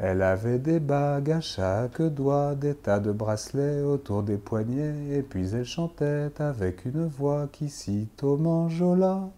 Elle 0.00 0.22
avait 0.22 0.60
des 0.60 0.78
bagues 0.78 1.32
à 1.32 1.40
chaque 1.40 2.00
doigt, 2.00 2.54
des 2.54 2.74
tas 2.74 3.00
de 3.00 3.10
bracelets 3.10 3.82
autour 3.82 4.22
des 4.22 4.36
poignets, 4.36 4.94
et 5.10 5.22
puis 5.22 5.52
elle 5.52 5.64
chantait 5.64 6.30
avec 6.38 6.84
une 6.84 7.06
voix 7.06 7.48
qui 7.50 7.68
sitôt 7.68 8.36
m'enjola. 8.36 9.28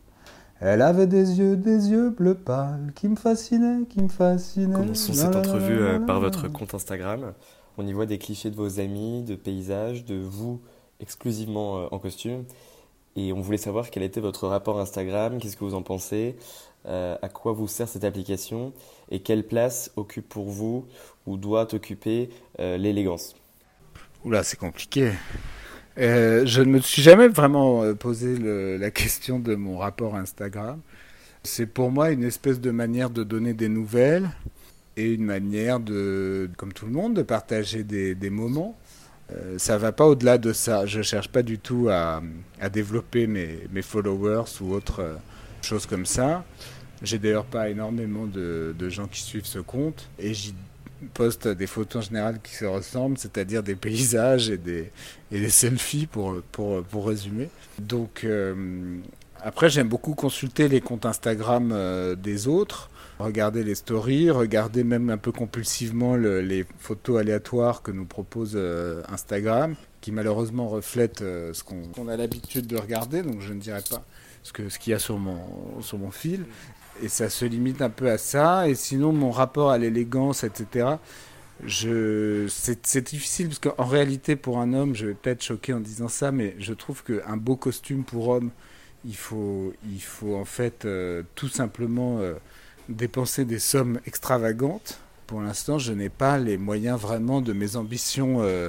Elle 0.60 0.82
avait 0.82 1.06
des 1.06 1.38
yeux, 1.38 1.56
des 1.56 1.88
yeux 1.88 2.10
bleu 2.10 2.34
pâle, 2.34 2.92
qui 2.94 3.08
me 3.08 3.16
fascinaient, 3.16 3.86
qui 3.88 4.02
me 4.02 4.08
fascinaient. 4.08 4.74
Commençons 4.74 5.14
cette 5.14 5.34
entrevue 5.34 5.80
euh, 5.80 5.98
par 5.98 6.20
votre 6.20 6.48
compte 6.48 6.74
Instagram. 6.74 7.32
On 7.78 7.86
y 7.86 7.94
voit 7.94 8.04
des 8.04 8.18
clichés 8.18 8.50
de 8.50 8.56
vos 8.56 8.80
amis, 8.80 9.22
de 9.22 9.36
paysages, 9.36 10.04
de 10.04 10.16
vous 10.16 10.60
exclusivement 11.00 11.78
euh, 11.78 11.86
en 11.90 11.98
costume. 11.98 12.44
Et 13.20 13.32
on 13.32 13.40
voulait 13.40 13.58
savoir 13.58 13.90
quel 13.90 14.02
était 14.02 14.20
votre 14.20 14.46
rapport 14.48 14.80
Instagram, 14.80 15.38
qu'est-ce 15.38 15.56
que 15.56 15.64
vous 15.64 15.74
en 15.74 15.82
pensez, 15.82 16.36
euh, 16.86 17.16
à 17.20 17.28
quoi 17.28 17.52
vous 17.52 17.68
sert 17.68 17.86
cette 17.86 18.04
application 18.04 18.72
et 19.10 19.20
quelle 19.20 19.46
place 19.46 19.90
occupe 19.96 20.26
pour 20.28 20.48
vous 20.48 20.86
ou 21.26 21.36
doit 21.36 21.74
occuper 21.74 22.30
euh, 22.60 22.78
l'élégance? 22.78 23.36
Oula, 24.24 24.42
c'est 24.42 24.58
compliqué. 24.58 25.12
Euh, 25.98 26.46
je 26.46 26.62
ne 26.62 26.70
me 26.70 26.80
suis 26.80 27.02
jamais 27.02 27.28
vraiment 27.28 27.94
posé 27.94 28.38
la 28.78 28.90
question 28.90 29.38
de 29.38 29.54
mon 29.54 29.76
rapport 29.76 30.14
Instagram. 30.14 30.80
C'est 31.42 31.66
pour 31.66 31.90
moi 31.90 32.10
une 32.10 32.24
espèce 32.24 32.60
de 32.60 32.70
manière 32.70 33.10
de 33.10 33.22
donner 33.22 33.52
des 33.52 33.68
nouvelles 33.68 34.30
et 34.96 35.12
une 35.12 35.24
manière 35.24 35.80
de, 35.80 36.50
comme 36.56 36.72
tout 36.72 36.86
le 36.86 36.92
monde, 36.92 37.14
de 37.14 37.22
partager 37.22 37.82
des, 37.84 38.30
moments. 38.30 38.78
Euh, 39.32 39.58
ça 39.58 39.78
va 39.78 39.92
pas 39.92 40.06
au-delà 40.06 40.38
de 40.38 40.52
ça. 40.52 40.86
Je 40.86 41.02
cherche 41.02 41.28
pas 41.28 41.42
du 41.42 41.58
tout 41.58 41.88
à, 41.90 42.22
développer 42.72 43.26
mes, 43.26 43.82
followers 43.82 44.44
ou 44.60 44.74
autre 44.74 45.16
choses 45.62 45.86
comme 45.86 46.06
ça. 46.06 46.44
J'ai 47.02 47.18
d'ailleurs 47.18 47.44
pas 47.44 47.68
énormément 47.68 48.26
de, 48.26 48.74
gens 48.88 49.06
qui 49.06 49.20
suivent 49.22 49.46
ce 49.46 49.58
compte 49.58 50.08
et 50.18 50.34
j'y 50.34 50.54
poste 51.14 51.48
des 51.48 51.66
photos 51.66 52.02
en 52.02 52.06
général 52.08 52.40
qui 52.42 52.54
se 52.54 52.66
ressemblent, 52.66 53.16
c'est-à-dire 53.16 53.62
des 53.62 53.74
paysages 53.74 54.50
et 54.50 54.58
des, 54.58 54.90
et 55.32 55.40
des 55.40 55.48
selfies 55.48 56.06
pour, 56.06 56.42
pour, 56.52 56.82
pour 56.82 57.08
résumer. 57.08 57.48
Donc 57.78 58.24
euh, 58.24 58.98
après 59.40 59.70
j'aime 59.70 59.88
beaucoup 59.88 60.14
consulter 60.14 60.68
les 60.68 60.82
comptes 60.82 61.06
Instagram 61.06 61.70
euh, 61.72 62.14
des 62.14 62.48
autres, 62.48 62.89
regarder 63.20 63.64
les 63.64 63.74
stories, 63.74 64.30
regarder 64.30 64.84
même 64.84 65.10
un 65.10 65.16
peu 65.18 65.32
compulsivement 65.32 66.16
les 66.16 66.64
photos 66.78 67.20
aléatoires 67.20 67.82
que 67.82 67.90
nous 67.90 68.04
propose 68.04 68.52
euh, 68.54 69.02
Instagram, 69.08 69.74
qui 70.00 70.12
malheureusement 70.12 70.68
reflètent 70.68 71.20
ce 71.20 71.62
qu'on 71.62 72.08
a 72.08 72.16
l'habitude 72.16 72.66
de 72.66 72.76
regarder, 72.76 73.22
donc 73.22 73.40
je 73.40 73.52
ne 73.52 73.60
dirais 73.60 73.82
pas 73.88 74.04
ce 74.42 74.52
qu'il 74.52 74.70
ce 74.70 74.78
qu'il 74.78 74.92
y 74.92 74.94
a 74.94 74.98
sur 74.98 75.18
mon, 75.18 75.80
sur 75.82 75.98
mon 75.98 76.10
fil. 76.10 76.44
Et 77.02 77.08
ça 77.08 77.30
se 77.30 77.44
limite 77.44 77.82
un 77.82 77.90
peu 77.90 78.10
à 78.10 78.18
ça. 78.18 78.68
Et 78.68 78.74
sinon, 78.74 79.12
mon 79.12 79.30
rapport 79.30 79.70
à 79.70 79.78
l'élégance, 79.78 80.44
etc., 80.44 80.96
c'est 81.68 83.04
difficile 83.06 83.48
parce 83.48 83.58
qu'en 83.58 83.84
réalité, 83.84 84.36
pour 84.36 84.58
un 84.58 84.72
homme, 84.72 84.94
je 84.94 85.06
vais 85.06 85.14
peut-être 85.14 85.42
choquer 85.42 85.72
en 85.72 85.80
disant 85.80 86.08
ça, 86.08 86.32
mais 86.32 86.54
je 86.58 86.72
trouve 86.72 87.02
qu'un 87.04 87.36
beau 87.36 87.56
costume 87.56 88.04
pour 88.04 88.28
homme, 88.28 88.50
il 89.04 89.16
faut, 89.16 89.72
il 89.90 90.02
faut 90.02 90.36
en 90.36 90.44
fait 90.44 90.84
euh, 90.84 91.22
tout 91.34 91.48
simplement 91.48 92.18
euh, 92.18 92.34
dépenser 92.90 93.44
des 93.44 93.58
sommes 93.58 94.00
extravagantes. 94.06 94.98
Pour 95.26 95.40
l'instant, 95.40 95.78
je 95.78 95.92
n'ai 95.92 96.08
pas 96.08 96.38
les 96.38 96.58
moyens 96.58 96.98
vraiment 96.98 97.40
de 97.40 97.52
mes 97.52 97.76
ambitions 97.76 98.38
euh, 98.40 98.68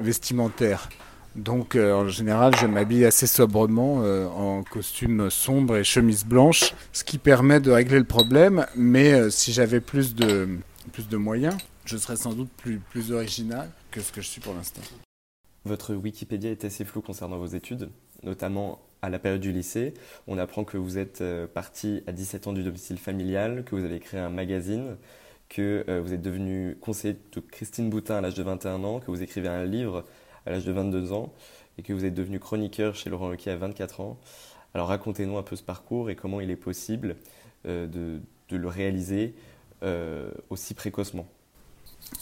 vestimentaires. 0.00 0.90
Donc 1.34 1.74
euh, 1.74 1.94
en 1.94 2.08
général, 2.08 2.54
je 2.56 2.66
m'habille 2.66 3.04
assez 3.04 3.26
sobrement 3.26 4.02
euh, 4.02 4.26
en 4.28 4.62
costume 4.62 5.30
sombre 5.30 5.76
et 5.76 5.84
chemise 5.84 6.24
blanche, 6.24 6.74
ce 6.92 7.02
qui 7.02 7.18
permet 7.18 7.58
de 7.58 7.70
régler 7.70 7.98
le 7.98 8.04
problème. 8.04 8.66
Mais 8.76 9.30
si 9.30 9.52
j'avais 9.52 9.80
plus 9.80 10.14
de, 10.14 10.58
plus 10.92 11.08
de 11.08 11.16
moyens, 11.16 11.56
je 11.86 11.96
serais 11.96 12.16
sans 12.16 12.34
doute 12.34 12.50
plus, 12.56 12.78
plus 12.78 13.10
original 13.10 13.70
que 13.90 14.00
ce 14.00 14.12
que 14.12 14.20
je 14.20 14.28
suis 14.28 14.40
pour 14.40 14.54
l'instant. 14.54 14.82
Votre 15.64 15.94
Wikipédia 15.94 16.50
est 16.50 16.64
assez 16.64 16.84
flou 16.84 17.00
concernant 17.00 17.38
vos 17.38 17.46
études, 17.46 17.88
notamment 18.22 18.80
à 19.04 19.10
la 19.10 19.18
période 19.18 19.40
du 19.40 19.52
lycée. 19.52 19.94
On 20.26 20.38
apprend 20.38 20.64
que 20.64 20.76
vous 20.76 20.98
êtes 20.98 21.22
parti 21.52 22.02
à 22.06 22.12
17 22.12 22.46
ans 22.46 22.52
du 22.52 22.62
domicile 22.62 22.98
familial, 22.98 23.64
que 23.64 23.74
vous 23.74 23.84
avez 23.84 24.00
créé 24.00 24.20
un 24.20 24.30
magazine, 24.30 24.96
que 25.48 25.84
vous 26.02 26.12
êtes 26.12 26.22
devenu 26.22 26.76
conseiller 26.80 27.16
de 27.32 27.40
Christine 27.40 27.90
Boutin 27.90 28.16
à 28.16 28.20
l'âge 28.20 28.34
de 28.34 28.42
21 28.42 28.82
ans, 28.84 29.00
que 29.00 29.10
vous 29.10 29.22
écrivez 29.22 29.48
un 29.48 29.64
livre 29.64 30.04
à 30.46 30.50
l'âge 30.50 30.64
de 30.64 30.72
22 30.72 31.12
ans 31.12 31.32
et 31.78 31.82
que 31.82 31.92
vous 31.92 32.04
êtes 32.04 32.14
devenu 32.14 32.38
chroniqueur 32.38 32.94
chez 32.94 33.10
Laurent 33.10 33.28
Wauquiez 33.28 33.52
à 33.52 33.56
24 33.56 34.00
ans. 34.00 34.18
Alors 34.74 34.88
racontez-nous 34.88 35.36
un 35.38 35.42
peu 35.42 35.56
ce 35.56 35.62
parcours 35.62 36.10
et 36.10 36.16
comment 36.16 36.40
il 36.40 36.50
est 36.50 36.56
possible 36.56 37.16
euh, 37.66 37.86
de, 37.86 38.20
le 38.56 38.68
réaliser 38.68 39.34
euh, 39.82 40.30
aussi 40.50 40.74
précocement. 40.74 41.26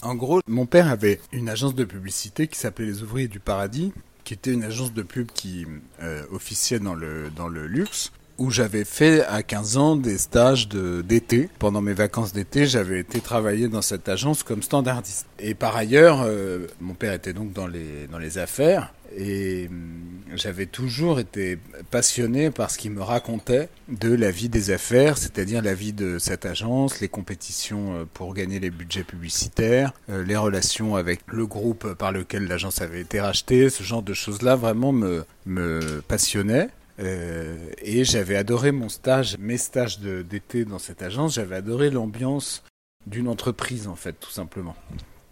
En 0.01 0.15
gros, 0.15 0.41
mon 0.47 0.65
père 0.65 0.89
avait 0.89 1.21
une 1.33 1.49
agence 1.49 1.75
de 1.75 1.85
publicité 1.85 2.47
qui 2.47 2.59
s'appelait 2.59 2.87
Les 2.87 3.03
Ouvriers 3.03 3.29
du 3.29 3.41
Paradis, 3.41 3.93
qui 4.25 4.35
était 4.35 4.53
une 4.53 4.65
agence 4.65 4.93
de 4.93 5.03
pub 5.03 5.29
qui 5.33 5.67
euh, 6.01 6.25
officiait 6.31 6.79
dans 6.79 6.95
le, 6.95 7.31
dans 7.31 7.49
le 7.49 7.67
luxe 7.67 8.13
où 8.43 8.51
j'avais 8.51 8.85
fait 8.85 9.25
à 9.27 9.45
15 9.45 9.77
ans 9.77 9.95
des 9.95 10.19
stages 10.19 10.69
d'été. 10.69 11.49
Pendant 11.61 11.81
mes 11.81 11.93
vacances 11.93 12.33
d'été, 12.33 12.67
j'avais 12.67 12.99
été 12.99 13.21
travailler 13.21 13.69
dans 13.69 13.83
cette 13.83 14.09
agence 14.09 14.43
comme 14.43 14.63
standardiste. 14.63 15.27
Et 15.39 15.55
par 15.55 15.77
ailleurs, 15.77 16.23
euh, 16.27 16.67
mon 16.81 16.95
père 16.95 17.13
était 17.13 17.33
donc 17.33 17.53
dans 17.53 17.69
les, 17.69 18.09
dans 18.11 18.19
les 18.19 18.39
affaires 18.39 18.93
et 19.17 19.69
hum, 19.69 20.21
j'avais 20.35 20.67
toujours 20.67 21.21
été 21.21 21.59
passionné 21.91 22.51
par 22.51 22.71
ce 22.71 22.79
qu'il 22.79 22.91
me 22.93 23.03
racontait 23.03 23.69
de 23.89 24.13
la 24.13 24.31
vie 24.31 24.49
des 24.49 24.71
affaires, 24.71 25.19
c'est-à-dire 25.19 25.63
la 25.63 25.75
vie 25.75 25.93
de 25.93 26.19
cette 26.19 26.47
agence, 26.47 27.01
les 27.01 27.09
compétitions 27.09 27.95
euh, 27.95 28.05
pour 28.13 28.35
gagner 28.35 28.59
les 28.59 28.71
budgets 28.71 29.05
publicitaires, 29.05 29.93
euh, 30.11 30.25
les 30.25 30.37
relations 30.37 30.97
avec 30.97 31.21
le 31.27 31.47
groupe 31.47 31.95
par 31.95 32.13
lequel 32.13 32.49
l'agence 32.49 32.81
avait 32.81 33.01
été 33.01 33.21
rachetée, 33.21 33.71
ce 33.71 33.83
genre 33.83 34.03
de 34.03 34.15
choses-là 34.15 34.57
vraiment 34.57 34.93
me, 34.93 35.25
me 35.47 36.03
passionnait. 36.09 36.71
Euh, 37.01 37.71
et 37.83 38.05
j'avais 38.05 38.37
adoré 38.37 38.73
mon 38.73 38.89
stage, 38.89 39.39
mes 39.39 39.59
stages 39.59 39.99
d'été 40.01 40.65
dans 40.65 40.79
cette 40.79 41.03
agence, 41.03 41.35
j'avais 41.35 41.57
adoré 41.57 41.91
l'ambiance 41.91 42.63
d'une 43.07 43.29
entreprise 43.29 43.89
en 43.89 43.97
fait, 43.97 44.13
tout 44.13 44.31
simplement. 44.31 44.77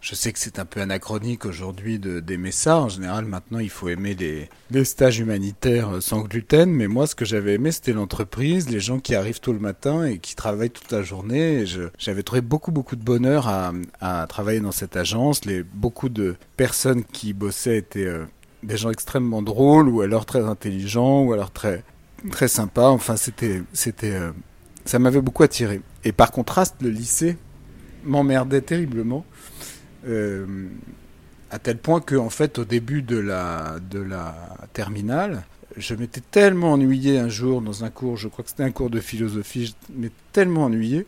Je 0.01 0.15
sais 0.15 0.33
que 0.33 0.39
c'est 0.39 0.59
un 0.59 0.65
peu 0.65 0.81
anachronique 0.81 1.45
aujourd'hui 1.45 1.99
d'aimer 1.99 2.53
ça. 2.53 2.81
En 2.81 2.89
général, 2.89 3.27
maintenant, 3.27 3.59
il 3.59 3.69
faut 3.69 3.91
aimer 3.91 4.15
les, 4.15 4.85
stages 4.85 5.19
humanitaires 5.19 6.03
sans 6.03 6.23
gluten. 6.23 6.71
Mais 6.71 6.89
moi, 6.89 7.07
ce 7.07 7.15
que 7.15 7.27
j'avais 7.27 7.55
aimé, 7.55 7.71
c'était 7.71 7.93
l'entreprise, 7.93 8.71
les 8.71 8.81
gens 8.81 8.99
qui 8.99 9.15
arrivent 9.15 9.41
tôt 9.41 9.53
le 9.53 9.59
matin 9.59 10.05
et 10.05 10.19
qui 10.19 10.35
travaillent 10.35 10.71
toute 10.71 10.91
la 10.91 11.03
journée. 11.03 11.67
J'avais 11.99 12.23
trouvé 12.23 12.41
beaucoup, 12.41 12.73
beaucoup 12.73 12.97
de 12.97 13.05
bonheur 13.05 13.47
à, 13.47 13.73
à, 14.01 14.27
travailler 14.27 14.61
dans 14.61 14.73
cette 14.73 14.97
agence. 14.97 15.45
Les, 15.45 15.63
beaucoup 15.63 16.09
de 16.09 16.35
personnes 16.57 17.05
qui 17.05 17.35
bossaient 17.35 17.77
étaient 17.77 18.07
euh, 18.07 18.25
des 18.63 18.77
gens 18.77 18.91
extrêmement 18.91 19.43
drôles 19.43 19.89
ou 19.89 20.01
alors 20.03 20.27
très 20.27 20.45
intelligents 20.45 21.23
ou 21.23 21.33
alors 21.33 21.51
très 21.51 21.83
très 22.31 22.49
sympas. 22.49 22.89
Enfin, 22.89 23.17
c'était 23.17 23.63
c'était 23.73 24.13
euh, 24.13 24.33
ça 24.85 24.99
m'avait 24.99 25.21
beaucoup 25.21 25.43
attiré. 25.43 25.81
Et 26.05 26.13
par 26.13 26.31
contraste, 26.31 26.77
le 26.81 26.91
lycée 26.91 27.37
m'emmerdait 28.05 28.63
terriblement. 28.63 29.25
Euh, 30.07 30.69
à 31.51 31.59
tel 31.59 31.79
point 31.79 32.01
que 32.01 32.17
fait 32.31 32.59
au 32.59 32.65
début 32.65 33.03
de 33.03 33.19
la 33.19 33.79
de 33.91 33.99
la 33.99 34.35
terminale 34.73 35.43
je 35.77 35.95
m'étais 35.95 36.23
tellement 36.23 36.73
ennuyé 36.73 37.19
un 37.19 37.29
jour 37.29 37.61
dans 37.61 37.85
un 37.85 37.91
cours 37.91 38.17
je 38.17 38.29
crois 38.29 38.43
que 38.45 38.51
c'était 38.51 38.63
un 38.63 38.71
cours 38.71 38.89
de 38.89 39.01
philosophie 39.01 39.67
je 39.67 39.95
m'étais 39.95 40.15
tellement 40.33 40.65
ennuyé 40.65 41.07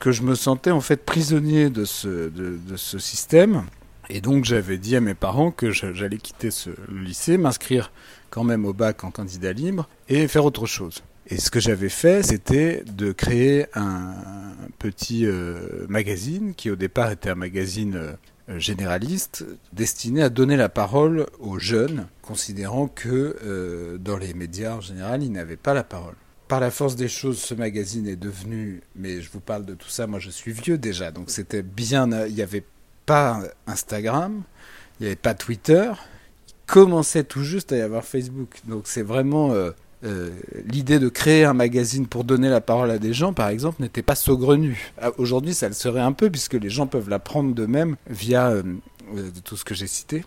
que 0.00 0.10
je 0.10 0.22
me 0.22 0.34
sentais 0.34 0.72
en 0.72 0.80
fait 0.80 1.04
prisonnier 1.04 1.70
de 1.70 1.84
ce 1.84 2.28
de 2.30 2.76
ce 2.76 2.98
système 2.98 3.64
et 4.08 4.20
donc 4.20 4.44
j'avais 4.44 4.78
dit 4.78 4.96
à 4.96 5.00
mes 5.00 5.14
parents 5.14 5.50
que 5.50 5.70
j'allais 5.70 6.18
quitter 6.18 6.50
ce 6.50 6.70
lycée, 6.90 7.38
m'inscrire 7.38 7.92
quand 8.30 8.44
même 8.44 8.64
au 8.64 8.72
bac 8.72 9.04
en 9.04 9.10
candidat 9.10 9.52
libre 9.52 9.88
et 10.08 10.28
faire 10.28 10.44
autre 10.44 10.66
chose. 10.66 11.02
Et 11.28 11.38
ce 11.38 11.50
que 11.50 11.58
j'avais 11.58 11.88
fait, 11.88 12.22
c'était 12.22 12.84
de 12.86 13.10
créer 13.10 13.66
un 13.74 14.14
petit 14.78 15.26
euh, 15.26 15.86
magazine 15.88 16.54
qui 16.54 16.70
au 16.70 16.76
départ 16.76 17.10
était 17.10 17.30
un 17.30 17.34
magazine 17.34 17.96
euh, 17.96 18.58
généraliste 18.58 19.44
destiné 19.72 20.22
à 20.22 20.28
donner 20.28 20.56
la 20.56 20.68
parole 20.68 21.26
aux 21.40 21.58
jeunes, 21.58 22.06
considérant 22.22 22.86
que 22.86 23.36
euh, 23.42 23.98
dans 23.98 24.16
les 24.16 24.34
médias 24.34 24.76
en 24.76 24.80
général, 24.80 25.24
ils 25.24 25.32
n'avaient 25.32 25.56
pas 25.56 25.74
la 25.74 25.82
parole. 25.82 26.14
Par 26.46 26.60
la 26.60 26.70
force 26.70 26.94
des 26.94 27.08
choses, 27.08 27.38
ce 27.38 27.54
magazine 27.54 28.06
est 28.06 28.14
devenu, 28.14 28.82
mais 28.94 29.20
je 29.20 29.28
vous 29.32 29.40
parle 29.40 29.66
de 29.66 29.74
tout 29.74 29.88
ça, 29.88 30.06
moi 30.06 30.20
je 30.20 30.30
suis 30.30 30.52
vieux 30.52 30.78
déjà, 30.78 31.10
donc 31.10 31.30
c'était 31.30 31.64
bien, 31.64 32.08
il 32.28 32.36
y 32.36 32.42
avait 32.42 32.62
pas 33.06 33.40
Instagram, 33.66 34.42
il 34.98 35.04
n'y 35.04 35.06
avait 35.06 35.16
pas 35.16 35.34
Twitter. 35.34 35.90
Il 36.48 36.54
commençait 36.66 37.24
tout 37.24 37.42
juste 37.42 37.72
à 37.72 37.76
y 37.76 37.80
avoir 37.80 38.04
Facebook. 38.04 38.56
Donc 38.66 38.82
c'est 38.84 39.02
vraiment 39.02 39.52
euh, 39.52 39.70
euh, 40.04 40.30
l'idée 40.66 40.98
de 40.98 41.08
créer 41.08 41.44
un 41.44 41.54
magazine 41.54 42.06
pour 42.06 42.24
donner 42.24 42.48
la 42.48 42.60
parole 42.60 42.90
à 42.90 42.98
des 42.98 43.12
gens, 43.12 43.32
par 43.32 43.48
exemple, 43.48 43.80
n'était 43.82 44.02
pas 44.02 44.16
saugrenue. 44.16 44.92
Ah, 45.00 45.10
aujourd'hui, 45.18 45.54
ça 45.54 45.68
le 45.68 45.74
serait 45.74 46.00
un 46.00 46.12
peu 46.12 46.28
puisque 46.28 46.54
les 46.54 46.70
gens 46.70 46.86
peuvent 46.86 47.08
la 47.08 47.18
prendre 47.18 47.54
d'eux-mêmes 47.54 47.96
via 48.10 48.50
euh, 48.50 48.62
tout 49.44 49.56
ce 49.56 49.64
que 49.64 49.74
j'ai 49.74 49.86
cité. 49.86 50.24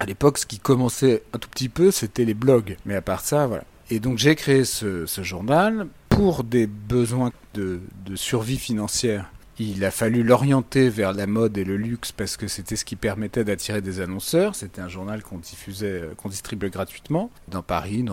À 0.00 0.06
l'époque, 0.06 0.38
ce 0.38 0.46
qui 0.46 0.58
commençait 0.58 1.22
un 1.32 1.38
tout 1.38 1.48
petit 1.48 1.68
peu, 1.68 1.90
c'était 1.90 2.24
les 2.24 2.34
blogs. 2.34 2.76
Mais 2.86 2.94
à 2.94 3.02
part 3.02 3.20
ça, 3.20 3.46
voilà. 3.46 3.64
Et 3.90 4.00
donc 4.00 4.18
j'ai 4.18 4.34
créé 4.34 4.64
ce, 4.64 5.04
journal 5.06 5.88
pour 6.08 6.42
des 6.42 6.66
besoins 6.66 7.32
de 7.54 7.80
survie 8.14 8.56
financière 8.56 9.30
Il 9.58 9.84
a 9.84 9.90
fallu 9.90 10.24
l'orienter 10.24 10.88
vers 10.88 11.12
la 11.12 11.26
mode 11.26 11.56
et 11.56 11.64
le 11.64 11.76
luxe 11.76 12.10
parce 12.10 12.36
que 12.36 12.48
c'était 12.48 12.74
ce 12.74 12.84
qui 12.84 12.96
permettait 12.96 13.44
d'attirer 13.44 13.80
des 13.80 14.00
annonceurs. 14.00 14.56
C'était 14.56 14.80
un 14.80 14.88
journal 14.88 15.22
qu'on 15.22 15.38
diffusait, 15.38 16.02
euh, 16.02 16.14
qu'on 16.16 16.28
distribuait 16.28 16.70
gratuitement 16.70 17.30
dans 17.48 17.62
Paris. 17.62 18.04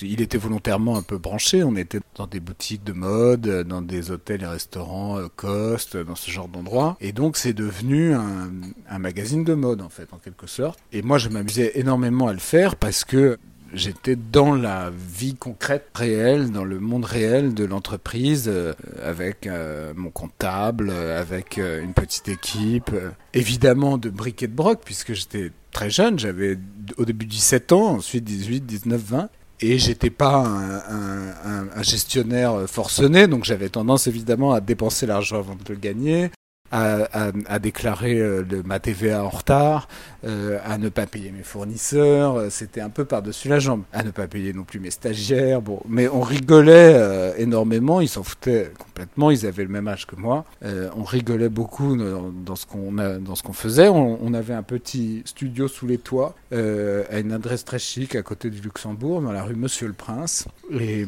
Il 0.00 0.20
était 0.22 0.38
volontairement 0.38 0.96
un 0.96 1.02
peu 1.02 1.18
branché. 1.18 1.62
On 1.62 1.76
était 1.76 2.00
dans 2.14 2.26
des 2.26 2.40
boutiques 2.40 2.82
de 2.84 2.92
mode, 2.92 3.64
dans 3.66 3.82
des 3.82 4.10
hôtels 4.10 4.42
et 4.42 4.46
restaurants 4.46 5.18
euh, 5.18 5.28
Cost, 5.36 5.96
dans 5.98 6.16
ce 6.16 6.30
genre 6.30 6.48
d'endroits. 6.48 6.96
Et 7.00 7.12
donc 7.12 7.36
c'est 7.36 7.52
devenu 7.52 8.14
un, 8.14 8.50
un 8.88 8.98
magazine 8.98 9.44
de 9.44 9.54
mode 9.54 9.82
en 9.82 9.90
fait, 9.90 10.12
en 10.12 10.18
quelque 10.18 10.46
sorte. 10.46 10.78
Et 10.92 11.02
moi 11.02 11.18
je 11.18 11.28
m'amusais 11.28 11.72
énormément 11.74 12.28
à 12.28 12.32
le 12.32 12.38
faire 12.38 12.76
parce 12.76 13.04
que 13.04 13.38
j'étais 13.74 14.16
dans 14.16 14.54
la 14.54 14.90
vie 14.90 15.34
concrète, 15.34 15.86
réelle, 15.94 16.50
dans 16.50 16.64
le 16.64 16.80
monde 16.80 17.04
réel 17.04 17.54
de 17.54 17.64
l'entreprise, 17.64 18.44
euh, 18.48 18.72
avec 19.02 19.46
euh, 19.46 19.92
mon 19.96 20.10
comptable, 20.10 20.90
euh, 20.90 21.20
avec 21.20 21.56
une 21.58 21.92
petite 21.92 22.28
équipe, 22.28 22.90
évidemment 23.32 23.98
de 23.98 24.10
briques 24.10 24.42
et 24.42 24.48
de 24.48 24.54
broc, 24.54 24.80
puisque 24.84 25.12
j'étais 25.12 25.50
très 25.72 25.90
jeune, 25.90 26.18
j'avais 26.18 26.58
au 26.96 27.04
début 27.04 27.26
17 27.26 27.72
ans, 27.72 27.96
ensuite 27.96 28.24
18, 28.24 28.64
19, 28.64 29.00
20. 29.00 29.28
Et 29.60 29.78
j'étais 29.78 30.10
pas 30.10 30.44
un, 30.44 31.82
gestionnaire 31.82 32.68
forcené, 32.68 33.28
donc 33.28 33.44
j'avais 33.44 33.68
tendance 33.68 34.06
évidemment 34.06 34.52
à 34.52 34.60
dépenser 34.60 35.06
l'argent 35.06 35.38
avant 35.38 35.54
de 35.54 35.62
le 35.68 35.76
gagner, 35.76 36.30
à, 36.74 37.58
déclarer 37.58 38.18
euh, 38.18 38.44
ma 38.64 38.80
TVA 38.80 39.24
en 39.24 39.28
retard, 39.28 39.88
euh, 40.24 40.58
à 40.64 40.78
ne 40.78 40.88
pas 40.88 41.06
payer 41.06 41.30
mes 41.30 41.42
fournisseurs. 41.42 42.36
Euh, 42.36 42.50
c'était 42.50 42.80
un 42.80 42.90
peu 42.90 43.04
par-dessus 43.04 43.48
la 43.48 43.58
jambe. 43.60 43.82
À 43.92 44.02
ne 44.02 44.10
pas 44.10 44.26
payer 44.26 44.52
non 44.52 44.64
plus 44.64 44.80
mes 44.80 44.90
stagiaires. 44.90 45.62
Bon, 45.62 45.80
mais 45.88 46.08
on 46.08 46.20
rigolait 46.20 47.34
énormément. 47.38 48.00
Ils 48.00 48.08
s'en 48.08 48.22
foutaient 48.22 48.72
complètement. 48.78 49.30
Ils 49.30 49.46
avaient 49.46 49.62
le 49.62 49.68
même 49.68 49.88
âge 49.88 50.06
que 50.06 50.16
moi. 50.16 50.44
on 50.62 51.04
rigolait 51.04 51.48
beaucoup 51.48 51.96
dans, 51.96 52.56
ce 52.56 52.66
qu'on 52.66 52.92
dans 52.92 53.52
faisait. 53.52 53.88
On, 53.88 54.18
on, 54.22 54.34
avait 54.34 54.54
un 54.54 54.62
petit 54.62 55.22
studio 55.26 55.68
sous 55.68 55.86
les 55.86 55.98
toits 55.98 56.34
à 56.52 57.18
une 57.18 57.32
adresse 57.32 57.64
très 57.64 57.78
chic 57.78 58.16
à 58.16 58.22
côté 58.22 58.50
du 58.50 58.60
Luxembourg, 58.60 59.20
dans 59.22 59.32
la 59.32 59.42
rue 59.42 59.54
Monsieur 59.54 59.86
le 59.86 59.92
Prince. 59.92 60.46
Et 60.72 61.06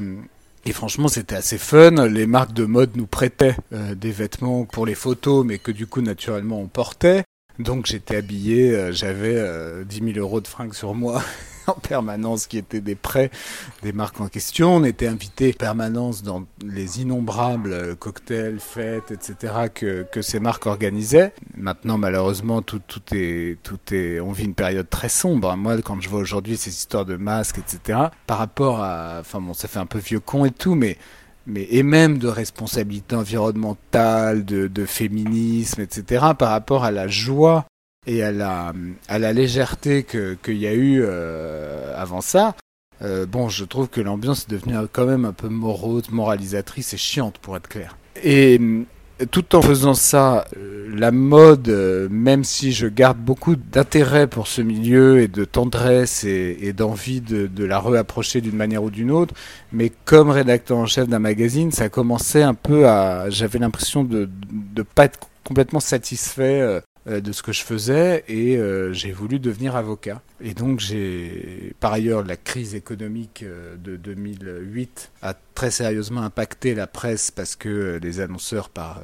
et 0.67 0.73
franchement, 0.73 1.07
c'était 1.07 1.37
assez 1.37 1.59
fun. 1.59 2.09
Les 2.09 2.27
marques 2.27 2.53
de 2.53 2.65
mode 2.65 2.97
nous 2.97 3.07
prêtaient 3.07 3.57
euh, 3.73 3.95
des 3.95 4.11
vêtements 4.11 4.65
pour 4.65 4.85
les 4.85 4.97
photos, 4.97 5.47
mais 5.47 5.59
que 5.59 5.71
du 5.71 5.87
coup, 5.87 6.01
naturellement, 6.01 6.61
on 6.61 6.67
portait. 6.67 7.23
Donc 7.61 7.87
j'étais 7.87 8.17
habillé, 8.17 8.73
euh, 8.73 8.93
j'avais 8.93 9.37
euh, 9.37 9.85
10 9.85 10.13
000 10.15 10.19
euros 10.19 10.41
de 10.41 10.49
fringues 10.49 10.75
sur 10.75 10.95
moi 10.95 11.23
en 11.67 11.75
permanence 11.75 12.47
qui 12.47 12.59
étaient 12.59 12.81
des 12.81 12.95
prêts 12.95 13.31
des 13.83 13.93
marques 13.93 14.21
en 14.21 14.29
question. 14.29 14.77
On 14.77 14.85
était 14.85 15.07
invité 15.07 15.53
en 15.55 15.59
permanence 15.59 16.23
dans 16.23 16.45
les 16.65 17.01
innombrables 17.01 17.97
cocktails, 17.97 18.59
fêtes, 18.61 19.11
etc. 19.11 19.55
que, 19.73 20.07
que 20.11 20.23
ces 20.23 20.41
marques 20.41 20.67
organisaient. 20.67 21.33
Maintenant, 21.57 21.99
malheureusement, 21.99 22.63
tout, 22.63 22.81
tout, 22.87 23.03
est, 23.13 23.59
tout 23.63 23.79
est, 23.93 24.21
on 24.21 24.33
vit 24.33 24.45
une 24.45 24.55
période 24.55 24.89
très 24.89 25.09
sombre. 25.09 25.55
Moi, 25.57 25.81
quand 25.83 26.01
je 26.01 26.09
vois 26.09 26.21
aujourd'hui 26.21 26.57
ces 26.57 26.71
histoires 26.71 27.05
de 27.05 27.17
masques, 27.17 27.59
etc., 27.59 27.99
par 28.27 28.39
rapport 28.39 28.83
à, 28.83 29.19
enfin 29.21 29.41
bon, 29.41 29.55
ça 29.55 29.69
fait 29.69 29.79
un 29.79 29.87
peu 29.87 29.99
vieux 29.99 30.21
con 30.21 30.45
et 30.45 30.51
tout, 30.51 30.75
mais 30.75 30.97
mais 31.49 31.67
et 31.71 31.85
même 31.85 32.19
de 32.19 32.27
responsabilité 32.27 33.15
environnementale, 33.15 34.45
de, 34.45 34.67
de 34.67 34.85
féminisme, 34.85 35.81
etc., 35.81 36.27
par 36.37 36.51
rapport 36.51 36.85
à 36.85 36.91
la 36.91 37.07
joie 37.07 37.67
et 38.07 38.23
à 38.23 38.33
la, 38.33 38.73
à 39.09 39.19
la 39.19 39.33
légèreté 39.33 40.05
qu'il 40.05 40.57
y 40.57 40.67
a 40.67 40.75
eu 40.75 41.01
euh, 41.03 41.95
avant 41.97 42.21
ça. 42.21 42.55
Euh, 43.03 43.27
bon, 43.27 43.49
je 43.49 43.65
trouve 43.65 43.89
que 43.89 44.01
l'ambiance 44.01 44.47
est 44.49 44.51
devenue 44.51 44.77
quand 44.93 45.07
même 45.07 45.25
un 45.25 45.33
peu 45.33 45.49
morose, 45.49 46.11
moralisatrice 46.11 46.95
et 46.95 46.97
chiante, 46.97 47.39
pour 47.39 47.57
être 47.57 47.69
clair. 47.69 47.97
Et 48.23 48.59
tout 49.31 49.57
en 49.57 49.63
faisant 49.63 49.95
ça, 49.95 50.45
euh, 50.59 50.91
la 50.95 51.11
mode, 51.11 51.69
euh, 51.69 52.07
même 52.11 52.45
si 52.45 52.73
je 52.73 52.87
garde 52.87 53.17
beaucoup 53.17 53.57
d'intérêt 53.57 54.27
pour 54.27 54.47
ce 54.47 54.61
milieu 54.61 55.21
et 55.21 55.29
de 55.29 55.45
tendresse 55.47 56.25
et, 56.25 56.73
d'envie 56.75 57.23
de, 57.23 57.47
de, 57.47 57.65
la 57.65 57.79
reapprocher 57.79 58.43
d'une 58.43 58.57
manière 58.57 58.83
ou 58.83 58.91
d'une 58.91 59.11
autre, 59.11 59.35
mais 59.73 59.91
comme 60.05 60.29
rédacteur 60.29 60.77
en 60.77 60.87
chef 60.87 61.09
d'un 61.09 61.19
magazine, 61.19 61.73
ça 61.73 61.89
commençait 61.89 62.43
un 62.43 62.55
peu 62.55 62.87
à... 62.87 63.31
J'avais 63.31 63.59
l'impression 63.59 64.05
de 64.05 64.29
ne 64.77 64.83
pas 64.83 65.07
être 65.07 65.19
complètement 65.45 65.81
satisfait 65.81 66.61
euh, 66.61 66.81
de 67.07 67.33
ce 67.33 67.43
que 67.43 67.53
je 67.53 67.63
faisais 67.63 68.25
et 68.29 68.57
euh, 68.57 68.93
j'ai 68.93 69.13
voulu 69.13 69.39
devenir 69.39 69.77
avocat. 69.77 70.23
Et 70.41 70.55
donc 70.55 70.81
j'ai, 70.81 71.75
par 71.81 71.93
ailleurs, 71.93 72.25
la 72.25 72.37
crise 72.37 72.75
économique 72.75 73.45
de 73.45 73.97
2008 73.97 75.13
a 75.23 75.35
très 75.55 75.71
sérieusement 75.71 76.23
impacté 76.23 76.75
la 76.75 76.87
presse 76.87 77.31
parce 77.31 77.57
que 77.57 77.99
les 78.03 78.21
annonceurs, 78.21 78.69
par 78.69 79.03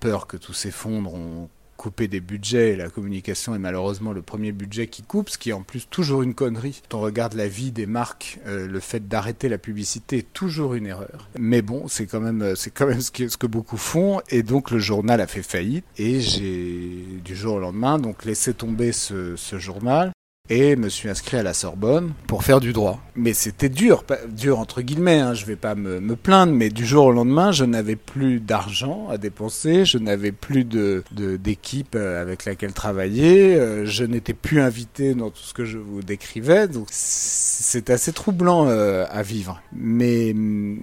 peur 0.00 0.26
que 0.26 0.36
tout 0.36 0.54
s'effondre, 0.54 1.14
ont 1.14 1.48
couper 1.78 2.08
des 2.08 2.20
budgets 2.20 2.72
et 2.72 2.76
la 2.76 2.90
communication 2.90 3.54
est 3.54 3.58
malheureusement 3.58 4.12
le 4.12 4.20
premier 4.20 4.52
budget 4.52 4.88
qui 4.88 5.02
coupe, 5.02 5.30
ce 5.30 5.38
qui 5.38 5.50
est 5.50 5.54
en 5.54 5.62
plus 5.62 5.88
toujours 5.88 6.22
une 6.22 6.34
connerie. 6.34 6.82
Quand 6.90 6.98
on 6.98 7.02
regarde 7.02 7.34
la 7.34 7.48
vie 7.48 7.70
des 7.70 7.86
marques, 7.86 8.38
euh, 8.46 8.66
le 8.66 8.80
fait 8.80 9.08
d'arrêter 9.08 9.48
la 9.48 9.58
publicité 9.58 10.18
est 10.18 10.32
toujours 10.32 10.74
une 10.74 10.86
erreur. 10.86 11.30
Mais 11.38 11.62
bon, 11.62 11.88
c'est 11.88 12.06
quand 12.06 12.20
même 12.20 12.42
euh, 12.42 12.54
c'est 12.54 12.70
quand 12.70 12.86
même 12.86 13.00
ce 13.00 13.10
que, 13.10 13.28
ce 13.28 13.38
que 13.38 13.46
beaucoup 13.46 13.76
font 13.78 14.20
et 14.28 14.42
donc 14.42 14.70
le 14.70 14.78
journal 14.78 15.20
a 15.20 15.26
fait 15.26 15.42
faillite 15.42 15.84
et 15.96 16.20
j'ai 16.20 17.04
du 17.24 17.36
jour 17.36 17.54
au 17.54 17.60
lendemain 17.60 17.98
donc 17.98 18.24
laissé 18.24 18.52
tomber 18.52 18.92
ce, 18.92 19.36
ce 19.36 19.58
journal 19.58 20.12
et 20.50 20.76
me 20.76 20.88
suis 20.88 21.08
inscrit 21.08 21.36
à 21.36 21.42
la 21.42 21.54
Sorbonne 21.54 22.12
pour 22.26 22.44
faire 22.44 22.60
du 22.60 22.72
droit. 22.72 23.00
Mais 23.14 23.32
c'était 23.32 23.68
dur, 23.68 24.04
dur 24.30 24.58
entre 24.58 24.82
guillemets, 24.82 25.18
hein, 25.18 25.34
je 25.34 25.44
vais 25.44 25.56
pas 25.56 25.74
me, 25.74 26.00
me, 26.00 26.16
plaindre, 26.16 26.52
mais 26.52 26.70
du 26.70 26.86
jour 26.86 27.06
au 27.06 27.12
lendemain, 27.12 27.52
je 27.52 27.64
n'avais 27.64 27.96
plus 27.96 28.40
d'argent 28.40 29.08
à 29.10 29.18
dépenser, 29.18 29.84
je 29.84 29.98
n'avais 29.98 30.32
plus 30.32 30.64
de 30.64 31.02
d'équipe 31.12 31.94
euh, 31.94 32.22
avec 32.22 32.44
laquelle 32.44 32.72
travailler, 32.72 33.54
euh, 33.56 33.84
je 33.84 34.04
n'étais 34.04 34.34
plus 34.34 34.60
invité 34.60 35.14
dans 35.14 35.30
tout 35.30 35.42
ce 35.42 35.54
que 35.54 35.64
je 35.64 35.78
vous 35.78 36.02
décrivais, 36.02 36.68
donc 36.68 36.86
c'est 36.90 37.90
assez 37.90 38.12
troublant 38.12 38.66
euh, 38.68 39.04
à 39.10 39.22
vivre. 39.22 39.60
Mais 39.72 40.32
hum, 40.32 40.78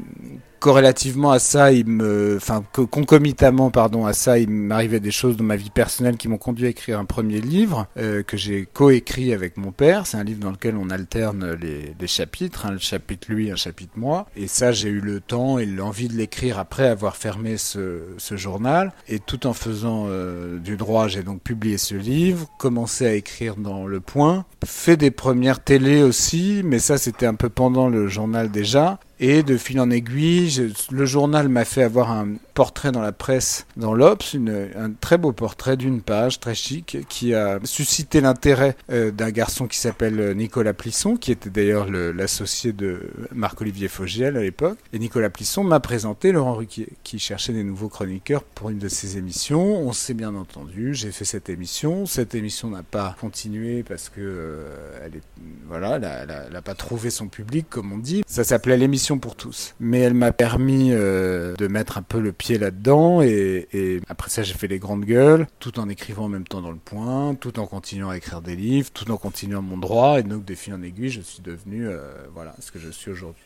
corrélativement 0.60 1.32
à 1.32 1.40
ça, 1.40 1.72
il 1.72 1.86
me, 1.88 2.36
enfin, 2.38 2.64
concomitamment, 2.74 3.72
pardon, 3.72 4.06
à 4.06 4.14
ça, 4.14 4.40
il 4.40 4.50
m'arrivait 4.50 5.00
des 5.00 5.12
choses 5.12 5.38
dans 5.38 5.44
ma 5.44 5.56
vie 5.56 5.70
personnelle 5.70 6.18
qui 6.18 6.28
m'ont 6.28 6.38
conduit 6.38 6.66
à 6.68 6.70
écrire 6.70 7.00
un 7.00 7.06
premier 7.06 7.42
livre 7.42 7.88
euh, 7.98 8.24
que 8.24 8.38
j'ai 8.38 8.68
coécrit 8.72 9.34
avec 9.34 9.58
mon 9.58 9.72
père. 9.72 10.08
C'est 10.08 10.18
un 10.18 10.24
livre 10.24 10.40
dans 10.40 10.52
lequel 10.52 10.76
on 10.76 10.90
alterne 10.90 11.54
les, 11.54 12.08
chapitres, 12.08 12.66
un 12.66 12.76
hein, 12.76 12.78
chapitre 12.80 13.28
lui, 13.30 13.52
un 13.52 13.56
chapitre 13.56 13.94
moi. 13.96 14.28
Et 14.36 14.48
ça, 14.48 14.72
j'ai 14.72 14.90
eu 14.90 15.00
le 15.00 15.20
temps 15.20 15.60
et 15.60 15.66
l'envie 15.66 16.08
de 16.08 16.14
l'écrire 16.14 16.60
après 16.60 16.88
avoir 16.88 17.16
fermé 17.16 17.58
ce, 17.58 18.00
journal. 18.32 18.94
Et 19.08 19.20
tout 19.20 19.48
en 19.48 19.54
faisant 19.54 20.06
euh, 20.08 20.60
du 20.60 20.78
droit, 20.78 21.08
j'ai 21.08 21.24
donc 21.24 21.42
publié 21.42 21.78
ce 21.78 21.96
livre, 21.96 22.48
commencé 22.58 23.06
à 23.06 23.14
écrire 23.14 23.56
dans 23.56 23.88
Le 23.88 24.00
Point, 24.00 24.46
fait 24.66 24.98
des 24.98 25.12
premières 25.12 25.64
télés 25.64 26.04
aussi, 26.04 26.62
mais 26.64 26.80
ça, 26.80 26.98
c'était 26.98 27.26
un 27.26 27.36
peu 27.36 27.50
pendant 27.50 27.90
le 27.90 28.08
journal 28.08 28.52
déjà. 28.52 29.00
Et 29.20 29.44
de 29.44 29.56
fil 29.58 29.80
en 29.80 29.90
aiguille, 29.90 30.74
le 30.92 31.06
journal 31.06 31.48
m'a 31.48 31.64
fait 31.66 31.84
avoir 31.84 32.12
un 32.12 32.34
portrait 32.56 32.92
dans 32.92 33.02
la 33.02 33.12
presse, 33.12 33.68
dans 33.78 33.94
l'Obs, 33.94 34.36
un 34.76 34.92
très 34.94 35.18
beau 35.18 35.34
portrait 35.34 35.78
d'une 35.78 36.02
page 36.02 36.40
très 36.40 36.56
chic 36.56 36.98
qui 37.10 37.36
a 37.36 37.60
suscité 37.66 38.22
l'intérêt 38.22 38.78
euh, 38.90 39.12
d'un 39.12 39.30
garçon 39.30 39.68
qui 39.68 39.78
s'appelle 39.78 40.36
Nicolas 40.36 40.74
Plisson, 40.74 41.18
qui 41.18 41.32
était 41.32 41.50
d'ailleurs 41.50 41.88
l'associé 41.92 42.72
de 42.72 43.12
Marc-Olivier 43.34 43.90
Fogiel 43.90 44.38
à 44.38 44.42
l'époque. 44.42 44.78
Et 44.94 45.00
Nicolas 45.00 45.30
Plisson 45.30 45.64
m'a 45.64 45.82
présenté 45.82 46.32
Laurent 46.32 46.56
Ruquier, 46.56 46.88
qui 47.04 47.20
cherchait 47.20 47.52
des 47.52 47.64
nouveaux 47.64 47.90
chroniqueurs 47.90 48.44
pour 48.44 48.70
une 48.70 48.80
de 48.80 48.88
ses 48.88 49.18
émissions. 49.18 49.78
On 49.80 49.92
s'est 49.92 50.14
bien 50.14 50.34
entendu, 50.34 50.94
j'ai 50.94 51.12
fait 51.12 51.26
cette 51.26 51.50
émission. 51.50 52.06
Cette 52.06 52.36
émission 52.36 52.70
n'a 52.70 52.84
pas 52.84 53.18
continué 53.20 53.84
parce 53.84 54.08
que 54.08 54.22
euh, 54.22 55.00
elle 55.04 55.18
est, 55.18 55.24
voilà, 55.68 55.96
elle 55.96 56.54
n'a 56.54 56.62
pas 56.62 56.76
trouvé 56.76 57.10
son 57.10 57.28
public, 57.28 57.66
comme 57.70 57.92
on 57.92 57.98
dit. 57.98 58.24
Ça 58.28 58.46
s'appelait 58.46 58.78
l'émission 58.78 59.20
pour 59.20 59.36
tous. 59.36 59.76
Mais 59.82 60.00
elle 60.00 60.14
m'a 60.14 60.32
permis 60.32 60.92
euh, 60.94 61.54
de 61.56 61.68
mettre 61.68 61.98
un 61.98 62.02
peu 62.02 62.22
le 62.22 62.32
pied 62.32 62.45
là-dedans 62.54 63.22
et, 63.22 63.68
et, 63.74 64.00
après 64.08 64.30
ça 64.30 64.44
j'ai 64.44 64.54
fait 64.54 64.68
les 64.68 64.80
grandes 64.80 65.06
gueules, 65.06 65.48
tout 65.60 65.80
en 65.80 65.90
écrivant 65.90 66.26
en 66.26 66.30
même 66.30 66.48
temps 66.48 66.62
dans 66.62 66.72
le 66.72 66.78
point, 66.78 67.36
tout 67.36 67.60
en 67.60 67.66
continuant 67.66 68.10
à 68.10 68.18
écrire 68.18 68.42
des 68.42 68.56
livres, 68.56 68.90
tout 68.94 69.10
en 69.12 69.18
continuant 69.18 69.62
mon 69.62 69.78
droit 69.78 70.20
et 70.20 70.24
donc 70.24 70.46
de 70.46 70.56
fil 70.56 70.74
en 70.74 70.82
aiguille 70.82 71.10
je 71.10 71.22
suis 71.22 71.42
devenu 71.42 71.88
euh, 71.88 72.14
voilà 72.34 72.56
ce 72.60 72.72
que 72.72 72.80
je 72.80 72.90
suis 72.90 73.12
aujourd'hui. 73.12 73.44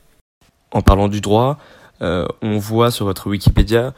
En 0.71 0.81
parlant 0.81 1.07
du 1.07 1.21
droit, 1.21 1.57
euh, 2.01 2.27
on 2.41 2.59
voit 2.59 2.91
sur 2.91 3.05
votre 3.05 3.27
Wikipédia 3.27 3.93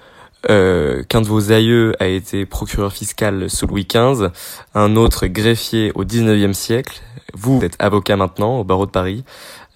euh, 0.50 1.04
qu'un 1.04 1.22
de 1.22 1.28
vos 1.28 1.52
aïeux 1.52 1.94
a 2.00 2.08
été 2.08 2.46
procureur 2.46 2.92
fiscal 2.94 3.50
sous 3.50 3.68
Louis 3.68 3.86
XV, 3.86 4.30
un 4.74 4.96
autre 4.96 5.28
greffier 5.28 5.92
au 5.94 6.04
XIXe 6.04 6.58
siècle. 6.58 7.02
Vous 7.34 7.62
êtes 7.64 7.76
avocat 7.80 8.18
maintenant 8.18 8.60
au 8.60 8.64
barreau 8.64 8.86
de 8.86 8.92
Paris. 8.92 9.24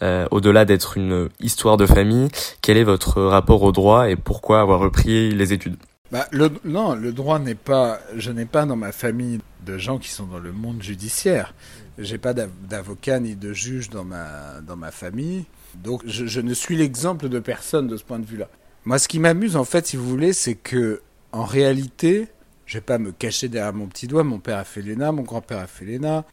Euh, 0.01 0.27
au-delà 0.31 0.65
d'être 0.65 0.97
une 0.97 1.29
histoire 1.39 1.77
de 1.77 1.85
famille, 1.85 2.27
quel 2.61 2.77
est 2.77 2.83
votre 2.83 3.21
rapport 3.21 3.63
au 3.63 3.71
droit 3.71 4.09
et 4.09 4.15
pourquoi 4.15 4.59
avoir 4.59 4.79
repris 4.79 5.31
les 5.31 5.53
études? 5.53 5.77
Bah, 6.11 6.27
Non, 6.63 6.95
le 6.95 7.11
droit 7.11 7.39
n'est 7.39 7.55
pas. 7.55 7.99
Je 8.15 8.31
n'ai 8.31 8.45
pas 8.45 8.65
dans 8.65 8.75
ma 8.75 8.91
famille 8.91 9.39
de 9.65 9.77
gens 9.77 9.97
qui 9.97 10.09
sont 10.09 10.25
dans 10.25 10.39
le 10.39 10.51
monde 10.51 10.81
judiciaire. 10.81 11.53
J'ai 11.97 12.17
pas 12.17 12.33
d'avocat 12.33 13.19
ni 13.19 13.35
de 13.35 13.53
juge 13.53 13.89
dans 13.89 14.03
ma 14.03 14.61
dans 14.61 14.75
ma 14.75 14.91
famille, 14.91 15.45
donc 15.75 16.01
je, 16.05 16.41
ne 16.41 16.53
suis 16.53 16.75
l'exemple 16.75 17.29
de 17.29 17.39
personne 17.39 17.87
de 17.87 17.95
ce 17.95 18.03
point 18.03 18.19
de 18.19 18.25
vue-là. 18.25 18.49
Moi, 18.83 18.99
ce 18.99 19.07
qui 19.07 19.17
m'amuse 19.17 19.55
en 19.55 19.63
fait, 19.63 19.87
si 19.87 19.95
vous 19.95 20.07
voulez, 20.07 20.33
c'est 20.33 20.55
que 20.55 21.01
en 21.31 21.45
réalité, 21.45 22.27
je 22.65 22.77
vais 22.77 22.81
pas 22.81 22.97
me 22.97 23.11
cacher 23.11 23.47
derrière 23.47 23.73
mon 23.73 23.87
petit 23.87 24.07
doigt, 24.07 24.23
mon 24.23 24.39
père 24.39 24.57
a 24.57 24.65
fait 24.65 24.81
l'ENA, 24.81 25.11
mon 25.11 25.23
grand-père 25.23 25.59
a 25.59 25.67
fait 25.67 25.85
l'ENA. 25.85 26.25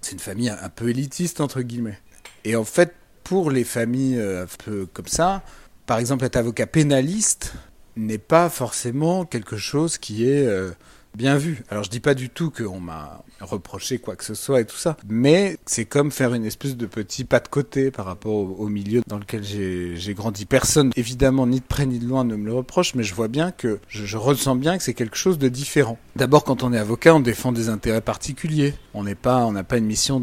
C'est 0.00 0.12
une 0.12 0.18
famille 0.18 0.48
un 0.48 0.68
peu 0.68 0.88
élitiste, 0.88 1.40
entre 1.40 1.60
guillemets. 1.60 1.98
Et 2.44 2.56
en 2.56 2.64
fait, 2.64 2.94
pour 3.24 3.50
les 3.50 3.64
familles 3.64 4.18
euh, 4.18 4.44
un 4.44 4.64
peu 4.64 4.86
comme 4.86 5.06
ça, 5.06 5.42
par 5.86 5.98
exemple, 5.98 6.24
être 6.24 6.36
avocat 6.36 6.66
pénaliste 6.66 7.54
n'est 7.96 8.18
pas 8.18 8.48
forcément 8.48 9.24
quelque 9.24 9.56
chose 9.56 9.98
qui 9.98 10.28
est 10.28 10.46
euh, 10.46 10.70
bien 11.16 11.36
vu. 11.36 11.62
Alors 11.70 11.84
je 11.84 11.90
dis 11.90 12.00
pas 12.00 12.14
du 12.14 12.30
tout 12.30 12.50
qu'on 12.50 12.80
m'a 12.80 13.22
reproché 13.40 13.98
quoi 13.98 14.16
que 14.16 14.24
ce 14.24 14.34
soit 14.34 14.60
et 14.60 14.64
tout 14.64 14.76
ça, 14.76 14.96
mais 15.08 15.56
c'est 15.66 15.84
comme 15.84 16.10
faire 16.10 16.34
une 16.34 16.44
espèce 16.44 16.76
de 16.76 16.86
petit 16.86 17.24
pas 17.24 17.40
de 17.40 17.48
côté 17.48 17.90
par 17.90 18.06
rapport 18.06 18.32
au, 18.32 18.68
milieu 18.68 19.02
dans 19.06 19.18
lequel 19.18 19.42
j'ai 19.44 20.14
grandi. 20.14 20.46
Personne, 20.46 20.90
évidemment, 20.96 21.46
ni 21.46 21.60
de 21.60 21.64
près 21.64 21.86
ni 21.86 21.98
de 21.98 22.06
loin 22.06 22.24
ne 22.24 22.36
me 22.36 22.46
le 22.46 22.54
reproche, 22.54 22.94
mais 22.94 23.02
je 23.02 23.14
vois 23.14 23.28
bien 23.28 23.50
que, 23.50 23.80
je, 23.88 24.16
ressens 24.16 24.56
bien 24.56 24.78
que 24.78 24.84
c'est 24.84 24.94
quelque 24.94 25.16
chose 25.16 25.38
de 25.38 25.48
différent. 25.48 25.98
D'abord, 26.16 26.44
quand 26.44 26.62
on 26.62 26.72
est 26.72 26.78
avocat, 26.78 27.14
on 27.14 27.20
défend 27.20 27.52
des 27.52 27.68
intérêts 27.68 28.00
particuliers. 28.00 28.74
On 28.94 29.04
n'est 29.04 29.14
pas, 29.14 29.44
on 29.44 29.52
n'a 29.52 29.64
pas 29.64 29.78
une 29.78 29.86
mission 29.86 30.22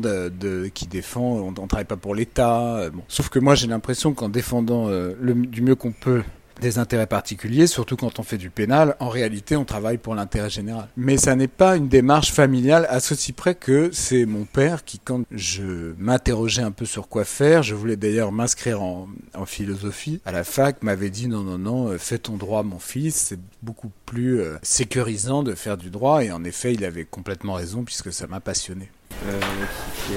qui 0.74 0.88
défend, 0.88 1.22
on, 1.22 1.51
ne 1.51 1.67
travaille 1.67 1.86
pas 1.86 1.98
pour 1.98 2.15
l'État. 2.15 2.77
Euh, 2.77 2.89
bon. 2.89 3.03
Sauf 3.08 3.29
que 3.29 3.39
moi, 3.39 3.55
j'ai 3.55 3.67
l'impression 3.67 4.13
qu'en 4.13 4.29
défendant 4.29 4.88
euh, 4.89 5.13
le, 5.19 5.34
du 5.34 5.62
mieux 5.62 5.75
qu'on 5.75 5.91
peut 5.91 6.24
des 6.60 6.78
intérêts 6.78 7.08
particuliers, 7.08 7.68
surtout 7.68 7.96
quand 7.96 8.20
on 8.20 8.24
fait 8.24 8.38
du 8.38 8.50
pénal. 8.50 8.96
En 9.00 9.10
réalité, 9.10 9.56
on 9.56 9.66
travaille 9.66 9.98
pour 9.98 10.16
l'intérêt 10.16 10.50
général. 10.50 10.88
Mais 10.98 11.18
ça 11.18 11.36
n'est 11.36 11.48
pas 11.48 11.75
une 11.75 11.88
démarche 11.88 12.32
familiale 12.32 12.86
à 12.89 13.00
ceci 13.00 13.34
près 13.34 13.56
que 13.56 13.89
c'est 13.94 14.25
mon 14.25 14.46
père 14.46 14.84
qui, 14.84 15.00
quand 15.00 15.24
je 15.32 15.94
m'interrogeais 15.98 16.62
un 16.62 16.72
peu 16.72 16.86
sur 16.86 17.08
quoi 17.08 17.25
faire, 17.25 17.63
je 17.63 17.75
voulais 17.75 17.96
d'ailleurs 17.96 18.32
m'inscrire 18.32 18.82
en, 18.82 19.08
philosophie 19.46 20.22
à 20.25 20.32
la 20.32 20.44
fac, 20.44 20.84
m'avait 20.84 21.10
dit 21.10 21.28
non, 21.28 21.42
non, 21.42 21.58
non, 21.58 21.88
euh, 21.88 21.98
fais 21.98 22.18
ton 22.18 22.36
droit, 22.36 22.62
mon 22.62 22.78
fils, 22.78 23.16
c'est 23.16 23.39
beaucoup 23.63 23.89
plus 24.06 24.42
euh, 24.42 24.58
sécurisant 24.62 25.44
de 25.44 25.56
faire 25.56 25.78
du 25.78 25.89
droit. 25.89 26.24
Et 26.24 26.32
en 26.32 26.44
effet, 26.44 26.74
il 26.74 26.84
avait 26.84 27.06
complètement 27.06 27.54
raison 27.54 27.84
puisque 27.84 28.12
ça 28.12 28.28
m'a 28.28 28.42
passionné. 28.42 28.92
Euh, 29.28 29.39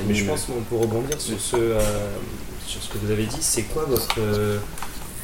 mais 0.06 0.14
je 0.14 0.24
pense 0.26 0.44
qu'on 0.44 0.60
peut 0.62 0.76
rebondir 0.76 1.20
sur 1.20 1.40
ce, 1.40 1.78
sur 2.66 2.82
ce 2.82 2.92
que 2.92 2.98
vous 2.98 3.10
avez 3.10 3.26
dit. 3.26 3.40
C'est 3.40 3.62
quoi 3.62 3.84
votre 3.84 4.18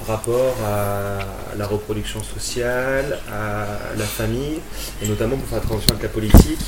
rapport 0.06 0.56
à 0.64 1.56
la 1.56 1.66
reproduction 1.66 2.22
sociale, 2.22 3.18
à 3.32 3.96
la 3.96 4.04
famille, 4.04 4.60
et 5.02 5.08
notamment 5.08 5.36
pour 5.36 5.48
faire 5.48 5.58
attention 5.58 5.90
avec 5.90 6.02
la 6.02 6.08
politique. 6.08 6.60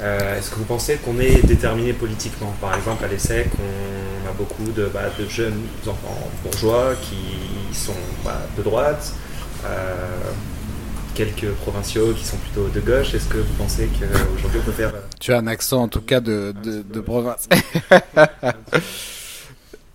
Euh, 0.00 0.38
est-ce 0.38 0.50
que 0.50 0.56
vous 0.56 0.64
pensez 0.64 0.96
qu'on 0.96 1.18
est 1.18 1.44
déterminé 1.44 1.92
politiquement? 1.92 2.54
Par 2.60 2.76
exemple, 2.76 3.04
à 3.04 3.08
l'ESSEC, 3.08 3.48
on 3.58 4.28
a 4.28 4.32
beaucoup 4.32 4.70
de, 4.70 4.86
bah, 4.86 5.10
de, 5.18 5.28
jeunes 5.28 5.62
enfants 5.86 6.30
bourgeois 6.44 6.94
qui 7.02 7.76
sont 7.76 7.92
bah, 8.24 8.40
de 8.56 8.62
droite, 8.62 9.12
euh, 9.64 9.96
quelques 11.14 11.50
provinciaux 11.50 12.12
qui 12.12 12.24
sont 12.24 12.36
plutôt 12.36 12.68
de 12.68 12.80
gauche. 12.80 13.12
Est-ce 13.12 13.26
que 13.26 13.38
vous 13.38 13.54
pensez 13.54 13.88
qu'aujourd'hui 13.98 14.60
on 14.60 14.64
peut 14.64 14.72
faire... 14.72 14.94
Euh, 14.94 15.00
tu 15.18 15.32
as 15.32 15.38
un 15.38 15.48
accent 15.48 15.82
en 15.82 15.88
tout 15.88 16.02
cas 16.02 16.20
de, 16.20 16.54
de, 16.62 17.00
province. 17.00 17.48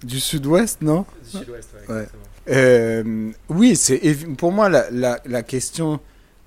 du 0.04 0.20
sud-ouest, 0.20 0.82
non? 0.82 1.06
Du 1.24 1.40
sud-ouest, 1.40 1.70
oui. 1.88 2.04
Euh, 2.50 3.32
oui, 3.50 3.76
c'est 3.76 4.00
pour 4.38 4.52
moi 4.52 4.70
la, 4.70 5.20
la, 5.26 5.44
question 5.44 6.00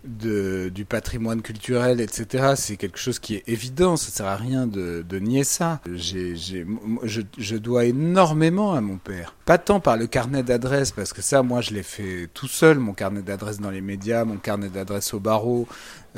du 0.04 0.84
patrimoine 0.88 1.42
culturel, 1.42 2.00
etc. 2.00 2.54
C'est 2.56 2.76
quelque 2.76 2.98
chose 2.98 3.18
qui 3.18 3.36
est 3.36 3.44
évident. 3.48 3.96
Ça 3.96 4.10
sert 4.10 4.26
à 4.26 4.36
rien 4.36 4.66
de, 4.66 5.18
nier 5.18 5.44
ça. 5.44 5.80
Je, 5.86 6.34
je, 6.34 7.56
dois 7.56 7.84
énormément 7.86 8.74
à 8.74 8.80
mon 8.80 8.98
père. 8.98 9.34
Pas 9.44 9.58
tant 9.58 9.80
par 9.80 9.96
le 9.96 10.06
carnet 10.06 10.42
d'adresses, 10.42 10.92
parce 10.92 11.12
que 11.12 11.22
ça, 11.22 11.42
moi, 11.42 11.60
je 11.60 11.72
l'ai 11.72 11.82
fait 11.82 12.28
tout 12.34 12.48
seul. 12.48 12.78
Mon 12.78 12.92
carnet 12.92 13.22
d'adresses 13.22 13.60
dans 13.60 13.70
les 13.70 13.80
médias, 13.80 14.24
mon 14.24 14.36
carnet 14.36 14.68
d'adresses 14.68 15.14
au 15.14 15.20
barreau, 15.20 15.66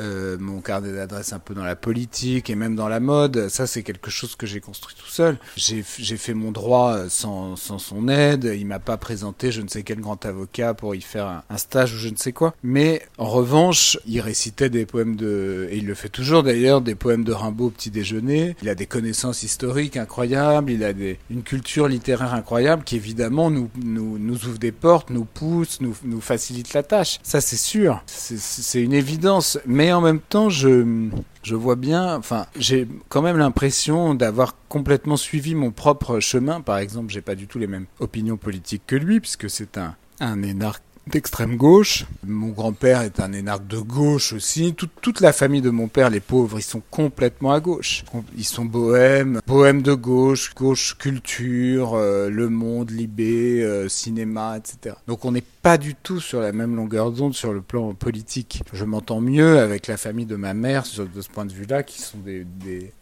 euh, 0.01 0.37
mon 0.39 0.61
carnet 0.61 0.93
d'adresses 0.93 1.33
un 1.33 1.39
peu 1.39 1.55
dans 1.55 1.65
la 1.65 1.77
politique 1.77 2.51
et 2.51 2.55
même 2.55 2.77
dans 2.77 2.89
la 2.89 3.01
mode. 3.01 3.49
Ça, 3.49 3.67
c'est 3.67 3.83
quelque 3.83 4.11
chose 4.11 4.37
que 4.37 4.47
j'ai 4.47 4.61
construit 4.61 4.95
tout 4.99 5.11
seul. 5.11 5.39
J'ai 5.57 5.83
fait 5.83 6.35
mon 6.35 6.53
droit 6.53 7.09
sans, 7.09 7.57
sans 7.57 7.79
son 7.79 8.09
aide. 8.09 8.53
Il 8.57 8.67
m'a 8.67 8.79
pas 8.79 8.97
présenté 8.97 9.39
je 9.51 9.63
ne 9.63 9.69
sais 9.69 9.83
quel 9.83 10.01
grand 10.01 10.25
avocat 10.27 10.75
pour 10.75 10.95
y 10.95 11.01
faire 11.01 11.43
un, 11.49 11.57
stage 11.57 11.95
ou 11.95 11.97
je 11.97 12.09
ne 12.09 12.17
sais 12.17 12.33
quoi. 12.33 12.55
Mais 12.63 13.03
en 13.19 13.27
revanche, 13.27 13.99
il 14.07 14.21
récitait 14.21 14.71
des 14.71 14.87
poèmes 14.87 15.17
de, 15.17 15.69
et 15.71 15.79
il 15.79 15.87
le 15.87 15.95
fait 15.95 16.09
toujours 16.09 16.43
d'ailleurs, 16.43 16.81
des 16.81 16.95
poèmes 16.95 17.25
de 17.25 17.33
Rimbaud 17.33 17.67
au 17.67 17.71
petit 17.71 17.91
déjeuner. 17.91 18.57
Il 18.63 18.69
a 18.69 18.75
des 18.75 18.87
connaissances 18.87 19.43
historiques 19.43 19.97
incroyables. 19.97 20.71
Il 20.71 20.85
a 20.85 20.93
des, 20.93 21.19
une 21.31 21.43
culture 21.43 21.89
littéraire 21.89 22.35
incroyable 22.35 22.85
qui 22.85 22.97
évidemment 22.97 23.51
nous, 23.51 23.71
nous, 23.83 24.19
nous 24.19 24.47
ouvre 24.47 24.59
des 24.59 24.73
portes, 24.73 25.11
nous 25.11 25.25
pousse, 25.25 25.81
nous, 25.81 25.97
nous 26.05 26.21
facilite 26.21 26.73
la 26.75 26.83
tâche. 26.83 27.19
Ça, 27.23 27.41
c'est 27.41 27.57
sûr. 27.57 28.03
C'est 28.07 28.83
une 28.83 28.93
évidence. 28.93 29.59
Mais 29.67 29.88
et 29.89 29.93
en 29.93 30.03
même 30.03 30.21
temps, 30.21 30.51
je, 30.51 31.09
je 31.43 31.55
vois 31.55 31.77
bien, 31.77 32.15
enfin, 32.17 32.47
j'ai 32.57 32.87
quand 33.09 33.23
même 33.23 33.39
l'impression 33.39 34.15
d'avoir 34.15 34.55
complètement 34.69 35.17
suivi 35.17 35.55
mon 35.55 35.71
propre 35.71 36.21
chemin. 36.21 36.61
Par 36.61 36.77
exemple, 36.77 37.11
j'ai 37.11 37.23
pas 37.23 37.35
du 37.35 37.47
tout 37.47 37.59
les 37.59 37.67
mêmes 37.67 37.87
opinions 37.99 38.37
politiques 38.37 38.83
que 38.87 38.97
lui, 38.97 39.19
puisque 39.19 39.49
c'est 39.49 39.79
un, 39.79 39.97
un 40.21 40.43
énarque 40.43 40.83
d'extrême 41.09 41.57
gauche. 41.57 42.05
Mon 42.27 42.49
grand-père 42.49 43.01
est 43.01 43.19
un 43.21 43.33
énarque 43.33 43.67
de 43.67 43.79
gauche 43.79 44.33
aussi. 44.35 44.75
toute 44.75 45.21
la 45.21 45.33
famille 45.33 45.63
de 45.63 45.71
mon 45.71 45.89
père, 45.89 46.11
les 46.11 46.21
pauvres, 46.21 46.59
ils 46.59 46.63
sont 46.63 46.83
complètement 46.91 47.53
à 47.53 47.61
gauche. 47.61 48.05
Ils 48.37 48.45
sont 48.45 48.65
bohèmes, 48.65 49.41
bohèmes 49.47 49.83
de 49.83 49.95
gauche, 49.95 50.55
gauche 50.55 50.97
culture, 50.99 51.95
euh, 51.95 52.29
le 52.29 52.49
monde, 52.49 52.91
Libé, 52.91 53.63
euh, 53.63 53.89
cinéma, 53.89 54.59
etc. 54.59 54.97
Donc 55.07 55.25
on 55.25 55.33
n'est 55.33 55.45
pas 55.69 55.77
du 55.77 55.95
tout 55.95 56.19
sur 56.19 56.41
la 56.41 56.53
même 56.53 56.77
longueur 56.77 57.13
d'onde 57.13 57.35
sur 57.35 57.53
le 57.53 57.61
plan 57.61 57.93
politique. 57.93 58.63
Je 58.73 58.87
m'entends 58.87 59.21
mieux 59.21 59.59
avec 59.59 59.87
la 59.87 59.99
famille 59.99 60.25
de 60.25 60.35
ma 60.35 60.55
mère 60.55 60.85
de 61.15 61.21
ce 61.21 61.29
point 61.29 61.45
de 61.45 61.53
vue-là, 61.53 61.83
qui 61.83 62.01
sont 62.01 62.17
des, 62.17 62.47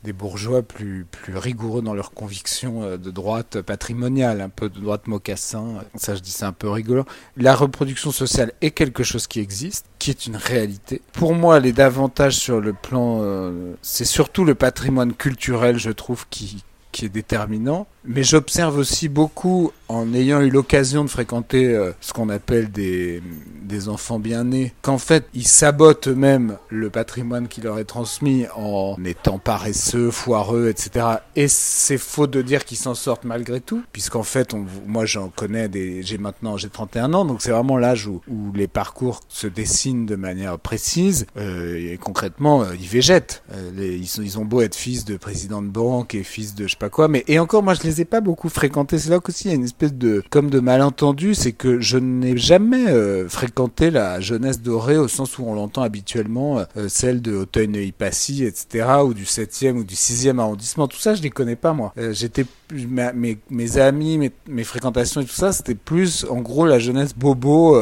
des, 0.03 0.13
bourgeois 0.13 0.63
plus, 0.63 1.07
plus 1.09 1.37
rigoureux 1.37 1.81
dans 1.81 1.95
leurs 1.95 2.11
convictions 2.11 2.83
euh, 2.83 2.97
de 2.97 3.13
droite 3.13 3.61
patrimoniale, 3.61 4.41
un 4.41 4.49
peu 4.49 4.69
de 4.69 4.81
droite 4.81 5.07
mocassin. 5.07 5.85
Ça, 5.95 6.17
je 6.17 6.21
dis 6.21 6.33
c'est 6.33 6.45
un 6.45 6.53
peu 6.53 6.69
rigolo. 6.69 7.05
La 7.37 7.55
reproduction 7.55 8.11
sociale 8.11 8.51
est 8.61 8.73
quelque 8.73 9.05
chose 9.05 9.29
qui 9.29 9.39
existe, 9.39 9.87
qui 10.01 10.11
est 10.11 10.27
une 10.27 10.35
réalité. 10.35 11.03
Pour 11.13 11.37
moi, 11.37 11.59
elle 11.59 11.67
est 11.67 11.73
davantage 11.73 12.35
sur 12.35 12.61
le 12.61 12.73
plan... 12.73 13.21
Euh, 13.23 13.75
c'est 13.81 14.05
surtout 14.05 14.45
le 14.45 14.57
patrimoine 14.57 15.15
culturel, 15.15 15.79
je 15.79 15.93
trouve, 15.93 16.27
qui, 16.31 16.65
qui 16.97 17.05
est 17.05 17.11
déterminant. 17.11 17.87
Mais 18.07 18.23
j'observe 18.23 18.79
aussi 18.79 19.11
beaucoup, 19.11 19.73
en 19.89 20.15
ayant 20.15 20.41
eu 20.41 20.49
l'occasion 20.49 21.05
de 21.05 21.11
fréquenter 21.11 21.67
euh, 21.67 21.93
ce 22.01 22.15
qu'on 22.15 22.31
appelle 22.31 22.71
des, 22.71 23.21
des 23.63 23.89
enfants 23.89 24.19
bien 24.19 24.45
nés, 24.45 24.73
qu'en 24.81 24.97
fait, 24.97 25.27
ils 25.35 25.47
sabotent 25.47 26.09
eux-mêmes 26.09 26.57
le 26.71 26.89
patrimoine 26.89 27.49
qui 27.49 27.61
leur 27.61 27.79
est 27.79 27.85
transmis 27.85 28.47
en 28.55 28.97
étant 29.05 29.39
paresseux, 29.39 30.11
foireux, 30.11 30.69
etc. 30.69 31.07
Et 31.35 31.49
c'est 31.49 31.99
faux 31.99 32.27
de 32.27 32.41
dire 32.41 32.65
qu'ils 32.65 32.79
s'en 32.79 32.95
sortent 32.95 33.25
malgré 33.25 33.61
tout, 33.61 33.83
puisqu'en 33.93 34.23
fait, 34.23 34.55
moi 34.87 35.05
j'en 35.05 35.29
connais 35.29 35.69
des, 35.69 36.03
j'ai 36.03 36.17
maintenant, 36.17 36.57
j'ai 36.57 36.71
31 36.71 37.13
ans, 37.13 37.25
donc 37.25 37.43
c'est 37.43 37.51
vraiment 37.51 37.77
l'âge 37.77 38.07
où, 38.07 38.23
où, 38.29 38.53
les 38.55 38.69
parcours 38.69 39.21
se 39.29 39.49
dessinent 39.49 40.07
de 40.07 40.17
manière 40.17 40.59
précise, 40.59 41.27
euh, 41.37 41.93
et 41.93 41.99
concrètement, 41.99 42.63
euh, 42.63 42.75
ils 42.81 42.89
végètent. 42.89 43.43
Ils, 43.77 44.03
ils 44.03 44.39
ont 44.39 44.45
beau 44.45 44.63
être 44.63 44.77
fils 44.77 45.05
de 45.05 45.17
président 45.17 45.61
de 45.61 45.69
banque 45.69 46.15
et 46.15 46.23
fils 46.23 46.55
de 46.55 46.65
je 46.65 46.71
sais 46.71 46.77
pas 46.79 46.86
et 47.27 47.39
encore, 47.39 47.63
moi 47.63 47.75
je 47.75 47.83
les 47.83 48.01
ai 48.01 48.05
pas 48.05 48.21
beaucoup 48.21 48.49
fréquentés. 48.49 48.99
C'est 48.99 49.11
là 49.11 49.21
qu'aussi 49.21 49.45
il 49.45 49.51
y 49.51 49.53
a 49.53 49.57
une 49.57 49.65
espèce 49.65 49.95
de, 49.95 50.23
comme 50.31 50.51
de 50.51 50.61
malentendu, 50.61 51.35
c'est 51.35 51.53
que 51.53 51.81
je 51.81 51.99
n'ai 51.99 52.37
jamais 52.37 52.89
euh, 52.89 53.29
fréquenté 53.29 53.91
la 53.91 54.21
jeunesse 54.21 54.61
dorée 54.61 54.97
au 54.97 55.09
sens 55.09 55.39
où 55.39 55.45
on 55.47 55.55
l'entend 55.55 55.83
habituellement, 55.83 56.65
euh, 56.77 56.89
celle 56.89 57.23
de 57.23 57.35
Auteuil-Passy, 57.35 58.45
etc., 58.45 58.87
ou 59.05 59.15
du 59.15 59.25
7e 59.25 59.77
ou 59.77 59.85
du 59.85 59.95
6e 59.95 60.39
arrondissement. 60.39 60.89
Tout 60.89 60.99
ça, 60.99 61.15
je 61.15 61.23
les 61.23 61.31
connais 61.31 61.57
pas, 61.57 61.73
moi. 61.73 61.93
Euh, 61.99 62.13
j'étais, 62.13 62.45
mes, 62.73 63.39
mes 63.51 63.79
amis, 63.79 64.19
mes, 64.19 64.33
mes, 64.49 64.65
fréquentations 64.65 65.21
et 65.21 65.25
tout 65.25 65.35
ça, 65.35 65.53
c'était 65.53 65.75
plus, 65.75 66.27
en 66.29 66.41
gros, 66.41 66.67
la 66.67 66.79
jeunesse 66.79 67.15
bobo 67.15 67.81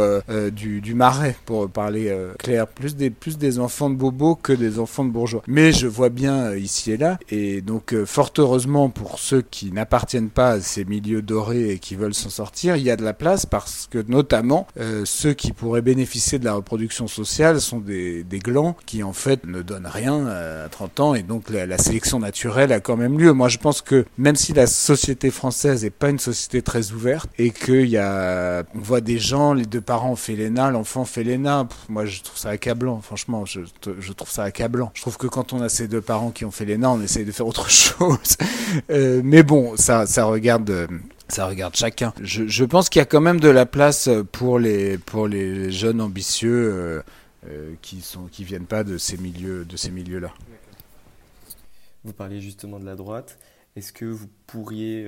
du, 0.53 0.81
du 0.81 0.95
marais, 0.95 1.37
pour 1.47 1.69
parler 1.69 2.15
clair. 2.39 2.67
Plus 2.67 2.97
des, 2.97 3.11
plus 3.11 3.39
des 3.39 3.59
enfants 3.59 3.91
de 3.91 3.95
bobo 3.95 4.35
que 4.35 4.53
des 4.53 4.79
enfants 4.79 5.05
de 5.05 5.11
bourgeois. 5.11 5.43
Mais 5.47 5.73
je 5.73 5.87
vois 5.87 6.09
bien 6.09 6.55
ici 6.55 6.93
et 6.93 6.97
là. 6.97 7.19
Et 7.31 7.61
donc, 7.61 7.95
fort 8.05 8.33
heureusement 8.39 8.89
pour 8.91 9.19
ceux 9.19 9.43
qui 9.43 9.73
n'appartiennent 9.73 10.31
pas 10.31 10.51
à 10.51 10.61
ces 10.61 10.85
milieux 10.85 11.23
dorés 11.23 11.71
et 11.71 11.79
qui 11.79 11.97
veulent 11.97 12.15
s'en 12.15 12.31
sortir, 12.31 12.77
il 12.77 12.83
y 12.83 12.91
a 12.91 12.97
de 12.97 13.05
la 13.05 13.13
place 13.13 13.47
parce 13.47 13.89
que 13.91 14.05
notamment 14.07 14.67
euh, 14.79 15.03
ceux 15.05 15.35
qui 15.35 15.53
pourraient 15.53 15.83
bénéficier 15.83 16.39
de 16.39 16.45
la 16.45 16.55
reproduction 16.55 17.07
sociale 17.07 17.61
sont 17.61 17.79
des, 17.79 18.25
des 18.25 18.39
glands 18.39 18.77
qui 18.87 19.03
en 19.03 19.13
fait 19.13 19.47
ne 19.47 19.63
donnent 19.63 19.87
rien 19.87 20.27
à 20.27 20.69
30 20.69 21.01
ans 21.01 21.15
et 21.15 21.23
donc 21.23 21.51
la, 21.51 21.79
sélection 21.79 22.21
naturelle 22.21 22.73
a 22.73 22.81
quand 22.81 22.97
même 22.97 23.19
lieu. 23.19 23.33
Moi 23.33 23.49
je 23.49 23.59
pense 23.59 23.83
que 23.83 24.05
même 24.19 24.37
si 24.37 24.53
la 24.53 24.67
société 24.75 25.31
française 25.31 25.85
n'est 25.85 25.91
pas 25.91 26.11
une 26.11 26.19
société 26.19 26.63
très 26.63 26.93
ouverte 26.93 27.31
et 27.39 27.51
qu'il 27.51 27.89
y 27.89 27.97
a, 27.97 28.65
on 28.75 28.79
voit 28.81 29.01
des 29.01 29.19
gens, 29.19 29.55
les 29.55 29.65
deux 29.65 29.81
parents 29.81 30.15
l'ENA, 30.29 30.71
l'enfant 30.71 31.05
fait 31.05 31.25
l'ENA, 31.25 31.69
moi 31.89 32.05
je 32.05 32.23
trouve 32.23 32.39
ça 32.39 32.51
accablant, 32.51 33.01
franchement, 33.01 33.45
je, 33.45 33.61
je, 33.99 34.13
trouve 34.13 34.31
ça 34.31 34.45
accablant. 34.45 34.91
Je 34.95 35.03
trouve 35.03 35.17
que 35.17 35.27
quand 35.27 35.53
on 35.53 35.61
a 35.61 35.69
ces 35.69 35.89
deux 35.89 36.01
parents 36.01 36.31
qui 36.31 36.45
ont 36.45 36.51
fait 36.51 36.65
l'ENA, 36.65 36.91
on 36.91 37.01
essaye 37.01 37.25
de 37.25 37.33
faire 37.33 37.47
autre 37.47 37.71
chose. 37.71 38.37
Euh, 38.91 39.21
mais 39.25 39.43
bon, 39.43 39.77
ça 39.77 40.07
ça, 40.07 40.25
regarde 40.25 40.69
euh, 40.71 40.87
ça 41.29 41.47
regarde 41.47 41.77
chacun. 41.77 42.13
Je, 42.21 42.65
pense 42.65 42.89
qu'il 42.89 43.01
y 43.01 43.03
a 43.03 43.07
quand 43.07 43.21
même 43.21 43.41
de 43.41 43.49
la 43.49 43.67
place 43.67 44.09
pour 44.33 44.59
les, 44.59 44.99
pour 44.99 45.29
les 45.29 45.71
jeunes 45.71 46.01
ambitieux. 46.01 47.03
Euh, 47.47 47.75
qui 47.83 48.01
sont 48.01 48.25
qui 48.25 48.43
viennent 48.43 48.65
pas 48.65 48.85
de 48.85 48.97
ces 48.97 49.19
milieux 49.19 49.67
de 49.67 49.77
ces 49.77 49.91
milieux 49.91 50.19
là. 50.19 50.33
Vous 52.03 52.15
parliez 52.15 52.41
justement 52.41 52.81
de 52.81 52.87
la 52.87 52.97
droite. 52.97 53.39
Est-ce 53.77 53.93
que 53.93 54.05
vous 54.05 54.29
pourriez 54.47 55.07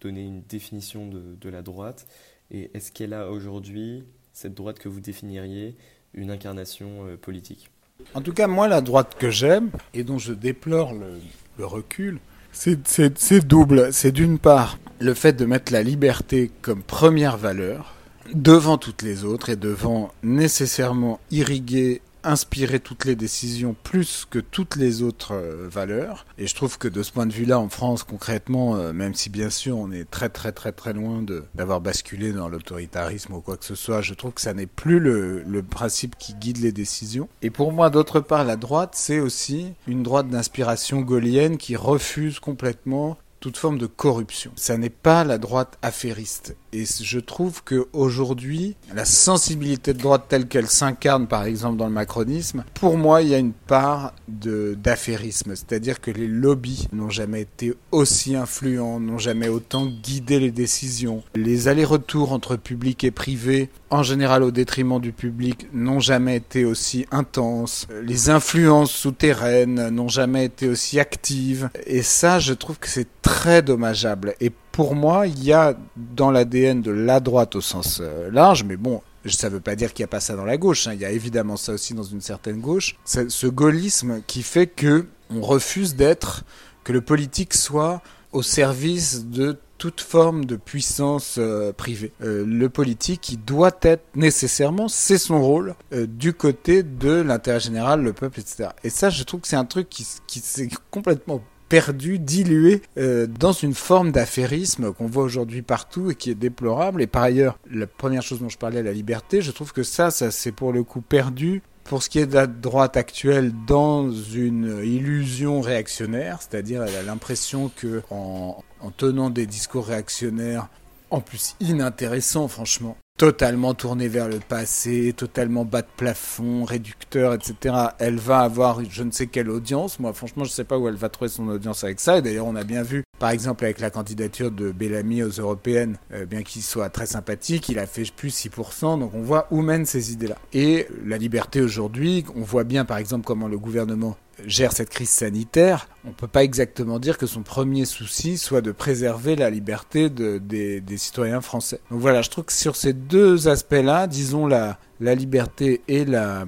donner 0.00 0.22
une 0.22 0.42
définition 0.42 1.08
de, 1.08 1.48
la 1.48 1.62
droite? 1.62 2.06
Et 2.50 2.70
est-ce 2.74 2.92
qu'elle 2.92 3.12
a 3.12 3.30
aujourd'hui 3.30 4.04
cette 4.32 4.54
droite 4.54 4.78
que 4.78 4.88
vous 4.88 5.00
définiriez 5.00 5.76
une 6.14 6.30
incarnation 6.30 7.16
politique? 7.20 7.70
En 8.14 8.20
tout 8.20 8.32
cas, 8.32 8.46
moi, 8.46 8.68
la 8.68 8.80
droite 8.80 9.16
que 9.18 9.30
j'aime 9.30 9.70
et 9.92 10.04
dont 10.04 10.18
je 10.18 10.32
déplore 10.32 10.94
le 10.94 11.66
recul, 11.66 12.20
c'est 12.56 13.46
double. 13.46 13.92
C'est 13.92 14.12
d'une 14.12 14.38
part 14.38 14.78
le 14.98 15.14
fait 15.14 15.34
de 15.34 15.44
mettre 15.44 15.72
la 15.72 15.82
liberté 15.82 16.50
comme 16.62 16.82
première 16.82 17.36
valeur 17.36 17.94
devant 18.34 18.78
toutes 18.78 19.02
les 19.02 19.24
autres 19.24 19.50
et 19.50 19.56
devant 19.56 20.10
nécessairement 20.22 21.20
irriguer 21.30 22.00
inspirer 22.26 22.80
toutes 22.80 23.04
les 23.04 23.16
décisions 23.16 23.74
plus 23.82 24.26
que 24.28 24.38
toutes 24.38 24.76
les 24.76 25.02
autres 25.02 25.34
euh, 25.34 25.68
valeurs. 25.70 26.26
Et 26.38 26.46
je 26.46 26.54
trouve 26.54 26.78
que 26.78 26.88
de 26.88 27.02
ce 27.02 27.12
point 27.12 27.26
de 27.26 27.32
vue-là, 27.32 27.58
en 27.58 27.68
France, 27.68 28.02
concrètement, 28.02 28.76
euh, 28.76 28.92
même 28.92 29.14
si 29.14 29.30
bien 29.30 29.50
sûr 29.50 29.78
on 29.78 29.90
est 29.92 30.10
très 30.10 30.28
très 30.28 30.52
très 30.52 30.72
très 30.72 30.92
loin 30.92 31.24
d'avoir 31.54 31.80
basculé 31.80 32.32
dans 32.32 32.48
l'autoritarisme 32.48 33.34
ou 33.34 33.40
quoi 33.40 33.56
que 33.56 33.64
ce 33.64 33.74
soit, 33.74 34.02
je 34.02 34.14
trouve 34.14 34.32
que 34.32 34.40
ça 34.40 34.54
n'est 34.54 34.66
plus 34.66 34.98
le, 34.98 35.42
le 35.42 35.62
principe 35.62 36.16
qui 36.18 36.34
guide 36.34 36.58
les 36.58 36.72
décisions. 36.72 37.28
Et 37.42 37.50
pour 37.50 37.72
moi, 37.72 37.90
d'autre 37.90 38.20
part, 38.20 38.44
la 38.44 38.56
droite, 38.56 38.92
c'est 38.94 39.20
aussi 39.20 39.72
une 39.86 40.02
droite 40.02 40.28
d'inspiration 40.28 41.00
gaulienne 41.00 41.56
qui 41.56 41.76
refuse 41.76 42.40
complètement 42.40 43.18
toute 43.40 43.58
forme 43.58 43.78
de 43.78 43.86
corruption. 43.86 44.50
Ça 44.56 44.76
n'est 44.76 44.90
pas 44.90 45.24
la 45.24 45.38
droite 45.38 45.78
affairiste. 45.82 46.56
Et 46.76 46.84
je 46.84 47.18
trouve 47.18 47.62
que 47.64 47.86
aujourd'hui, 47.94 48.76
la 48.94 49.06
sensibilité 49.06 49.94
de 49.94 49.98
droite 49.98 50.26
telle 50.28 50.46
qu'elle 50.46 50.66
s'incarne, 50.66 51.26
par 51.26 51.44
exemple, 51.44 51.78
dans 51.78 51.86
le 51.86 51.92
macronisme, 51.92 52.64
pour 52.74 52.98
moi, 52.98 53.22
il 53.22 53.28
y 53.28 53.34
a 53.34 53.38
une 53.38 53.54
part 53.54 54.12
d'affairisme. 54.28 55.56
C'est-à-dire 55.56 56.02
que 56.02 56.10
les 56.10 56.26
lobbies 56.26 56.86
n'ont 56.92 57.08
jamais 57.08 57.40
été 57.40 57.74
aussi 57.92 58.36
influents, 58.36 59.00
n'ont 59.00 59.16
jamais 59.16 59.48
autant 59.48 59.86
guidé 59.86 60.38
les 60.38 60.50
décisions. 60.50 61.22
Les 61.34 61.68
allers-retours 61.68 62.32
entre 62.32 62.56
public 62.56 63.04
et 63.04 63.10
privé, 63.10 63.70
en 63.88 64.02
général 64.02 64.42
au 64.42 64.50
détriment 64.50 65.00
du 65.00 65.12
public, 65.12 65.68
n'ont 65.72 66.00
jamais 66.00 66.36
été 66.36 66.66
aussi 66.66 67.06
intenses. 67.10 67.86
Les 68.02 68.28
influences 68.28 68.92
souterraines 68.92 69.88
n'ont 69.88 70.08
jamais 70.08 70.44
été 70.44 70.68
aussi 70.68 71.00
actives. 71.00 71.70
Et 71.86 72.02
ça, 72.02 72.38
je 72.38 72.52
trouve 72.52 72.78
que 72.78 72.88
c'est 72.88 73.08
très 73.22 73.62
dommageable. 73.62 74.34
Et 74.40 74.52
pour 74.76 74.94
moi, 74.94 75.26
il 75.26 75.42
y 75.42 75.54
a 75.54 75.74
dans 75.96 76.30
l'ADN 76.30 76.82
de 76.82 76.90
la 76.90 77.18
droite 77.18 77.56
au 77.56 77.62
sens 77.62 78.00
euh, 78.02 78.30
large, 78.30 78.62
mais 78.62 78.76
bon, 78.76 79.00
ça 79.24 79.48
ne 79.48 79.54
veut 79.54 79.60
pas 79.60 79.74
dire 79.74 79.94
qu'il 79.94 80.02
n'y 80.02 80.04
a 80.04 80.08
pas 80.08 80.20
ça 80.20 80.36
dans 80.36 80.44
la 80.44 80.58
gauche. 80.58 80.86
Hein. 80.86 80.92
Il 80.92 81.00
y 81.00 81.06
a 81.06 81.10
évidemment 81.10 81.56
ça 81.56 81.72
aussi 81.72 81.94
dans 81.94 82.02
une 82.02 82.20
certaine 82.20 82.60
gauche. 82.60 82.94
Ce 83.06 83.46
gaullisme 83.46 84.20
qui 84.26 84.42
fait 84.42 84.66
que 84.66 85.06
on 85.30 85.40
refuse 85.40 85.96
d'être, 85.96 86.44
que 86.84 86.92
le 86.92 87.00
politique 87.00 87.54
soit 87.54 88.02
au 88.32 88.42
service 88.42 89.24
de 89.24 89.56
toute 89.78 90.02
forme 90.02 90.44
de 90.44 90.56
puissance 90.56 91.36
euh, 91.38 91.72
privée. 91.72 92.12
Euh, 92.20 92.44
le 92.44 92.68
politique, 92.68 93.30
il 93.30 93.42
doit 93.42 93.78
être 93.80 94.04
nécessairement, 94.14 94.88
c'est 94.88 95.16
son 95.16 95.40
rôle, 95.40 95.74
du 95.90 96.34
côté 96.34 96.82
de 96.82 97.12
l'intérêt 97.12 97.60
général, 97.60 98.02
le 98.02 98.12
peuple, 98.12 98.40
etc. 98.40 98.68
Et 98.84 98.90
ça, 98.90 99.08
je 99.08 99.24
trouve 99.24 99.40
que 99.40 99.48
c'est 99.48 99.56
un 99.56 99.64
truc 99.64 99.88
qui, 99.88 100.06
qui 100.26 100.40
s'est 100.40 100.68
complètement 100.90 101.40
perdu, 101.68 102.18
dilué 102.18 102.82
euh, 102.98 103.26
dans 103.26 103.52
une 103.52 103.74
forme 103.74 104.12
d'affairisme 104.12 104.92
qu'on 104.92 105.06
voit 105.06 105.24
aujourd'hui 105.24 105.62
partout 105.62 106.10
et 106.10 106.14
qui 106.14 106.30
est 106.30 106.34
déplorable. 106.34 107.02
Et 107.02 107.06
par 107.06 107.22
ailleurs, 107.22 107.58
la 107.70 107.86
première 107.86 108.22
chose 108.22 108.40
dont 108.40 108.48
je 108.48 108.58
parlais, 108.58 108.82
la 108.82 108.92
liberté, 108.92 109.42
je 109.42 109.50
trouve 109.50 109.72
que 109.72 109.82
ça, 109.82 110.10
ça 110.10 110.30
c'est 110.30 110.52
pour 110.52 110.72
le 110.72 110.82
coup 110.82 111.00
perdu. 111.00 111.62
Pour 111.84 112.02
ce 112.02 112.10
qui 112.10 112.18
est 112.18 112.26
de 112.26 112.34
la 112.34 112.48
droite 112.48 112.96
actuelle, 112.96 113.52
dans 113.68 114.10
une 114.10 114.80
illusion 114.84 115.60
réactionnaire, 115.60 116.40
c'est-à-dire 116.40 116.82
elle 116.82 116.96
a 116.96 117.02
l'impression 117.02 117.70
que 117.76 118.02
en, 118.10 118.64
en 118.80 118.90
tenant 118.90 119.30
des 119.30 119.46
discours 119.46 119.86
réactionnaires, 119.86 120.68
en 121.10 121.20
plus 121.20 121.54
inintéressants 121.60 122.48
franchement, 122.48 122.96
totalement 123.16 123.74
tournée 123.74 124.08
vers 124.08 124.28
le 124.28 124.38
passé, 124.38 125.14
totalement 125.16 125.64
bas 125.64 125.82
de 125.82 125.86
plafond, 125.96 126.64
réducteur, 126.64 127.34
etc. 127.34 127.74
Elle 127.98 128.16
va 128.16 128.40
avoir 128.40 128.80
je 128.88 129.02
ne 129.02 129.10
sais 129.10 129.26
quelle 129.26 129.50
audience. 129.50 129.98
Moi, 129.98 130.12
franchement, 130.12 130.44
je 130.44 130.50
ne 130.50 130.54
sais 130.54 130.64
pas 130.64 130.78
où 130.78 130.88
elle 130.88 130.96
va 130.96 131.08
trouver 131.08 131.30
son 131.30 131.48
audience 131.48 131.82
avec 131.84 132.00
ça. 132.00 132.18
Et 132.18 132.22
d'ailleurs, 132.22 132.46
on 132.46 132.56
a 132.56 132.64
bien 132.64 132.82
vu, 132.82 133.04
par 133.18 133.30
exemple, 133.30 133.64
avec 133.64 133.80
la 133.80 133.90
candidature 133.90 134.50
de 134.50 134.70
Bellamy 134.70 135.22
aux 135.22 135.30
européennes, 135.30 135.98
euh, 136.12 136.26
bien 136.26 136.42
qu'il 136.42 136.62
soit 136.62 136.90
très 136.90 137.06
sympathique, 137.06 137.68
il 137.68 137.78
a 137.78 137.86
fait 137.86 138.10
plus 138.14 138.34
6%. 138.34 138.98
Donc 138.98 139.14
on 139.14 139.22
voit 139.22 139.46
où 139.50 139.62
mènent 139.62 139.86
ces 139.86 140.12
idées-là. 140.12 140.36
Et 140.52 140.86
la 141.04 141.16
liberté 141.16 141.62
aujourd'hui, 141.62 142.24
on 142.34 142.42
voit 142.42 142.64
bien, 142.64 142.84
par 142.84 142.98
exemple, 142.98 143.24
comment 143.24 143.48
le 143.48 143.58
gouvernement 143.58 144.16
gère 144.44 144.72
cette 144.72 144.90
crise 144.90 145.10
sanitaire, 145.10 145.88
on 146.04 146.08
ne 146.08 146.14
peut 146.14 146.28
pas 146.28 146.44
exactement 146.44 146.98
dire 146.98 147.18
que 147.18 147.26
son 147.26 147.42
premier 147.42 147.84
souci 147.84 148.38
soit 148.38 148.60
de 148.60 148.72
préserver 148.72 149.36
la 149.36 149.50
liberté 149.50 150.10
de, 150.10 150.38
des, 150.38 150.82
citoyens 150.96 151.40
français. 151.40 151.80
Donc 151.90 152.00
voilà, 152.00 152.22
je 152.22 152.30
trouve 152.30 152.44
que 152.44 152.52
sur 152.52 152.76
ces 152.76 152.92
deux 152.92 153.48
aspects-là, 153.48 154.06
disons 154.06 154.46
la, 154.46 154.78
la 155.00 155.14
liberté 155.14 155.82
et 155.88 156.04
la, 156.04 156.44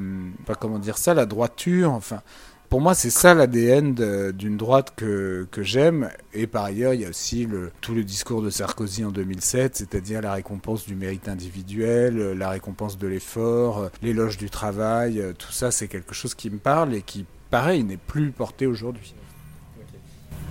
pas 0.46 0.54
comment 0.54 0.78
dire 0.78 0.98
ça, 0.98 1.14
la 1.14 1.26
droiture, 1.26 1.92
enfin, 1.92 2.22
pour 2.68 2.82
moi, 2.82 2.94
c'est 2.94 3.08
ça 3.08 3.32
l'ADN 3.32 3.94
d'une 4.32 4.58
droite 4.58 4.92
que, 4.94 5.48
que 5.50 5.62
j'aime. 5.62 6.10
Et 6.34 6.46
par 6.46 6.64
ailleurs, 6.64 6.92
il 6.92 7.00
y 7.00 7.06
a 7.06 7.08
aussi 7.08 7.48
tout 7.80 7.94
le 7.94 8.04
discours 8.04 8.42
de 8.42 8.50
Sarkozy 8.50 9.06
en 9.06 9.10
2007, 9.10 9.76
c'est-à-dire 9.76 10.20
la 10.20 10.34
récompense 10.34 10.86
du 10.86 10.94
mérite 10.94 11.28
individuel, 11.28 12.32
la 12.32 12.50
récompense 12.50 12.98
de 12.98 13.06
l'effort, 13.06 13.90
l'éloge 14.02 14.36
du 14.36 14.50
travail. 14.50 15.22
Tout 15.38 15.50
ça, 15.50 15.70
c'est 15.70 15.88
quelque 15.88 16.12
chose 16.12 16.34
qui 16.34 16.50
me 16.50 16.58
parle 16.58 16.94
et 16.94 17.00
qui 17.00 17.24
pareil, 17.50 17.84
n'est 17.84 17.96
plus 17.96 18.30
porté 18.30 18.66
aujourd'hui. 18.66 19.14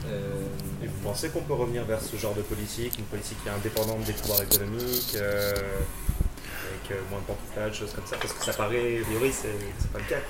Euh, 0.07 0.41
et 0.83 0.87
vous 0.87 0.99
pensez 1.03 1.29
qu'on 1.29 1.41
peut 1.41 1.53
revenir 1.53 1.83
vers 1.83 2.01
ce 2.01 2.15
genre 2.15 2.33
de 2.33 2.41
politique, 2.41 2.97
une 2.97 3.05
politique 3.05 3.37
qui 3.43 3.49
est 3.49 3.51
indépendante 3.51 4.03
des 4.05 4.13
pouvoirs 4.13 4.41
économiques, 4.41 5.15
euh, 5.15 5.51
avec 5.51 6.91
euh, 6.91 7.01
moins 7.09 7.19
de 7.19 7.25
pantouflage, 7.25 7.79
choses 7.79 7.93
comme 7.93 8.05
ça? 8.05 8.15
Parce 8.17 8.33
que 8.33 8.45
ça 8.45 8.53
paraît, 8.53 8.99
a 9.01 9.05
priori, 9.05 9.31
c'est 9.33 9.91
pas 9.91 9.99
le 9.99 10.05
cas. 10.05 10.21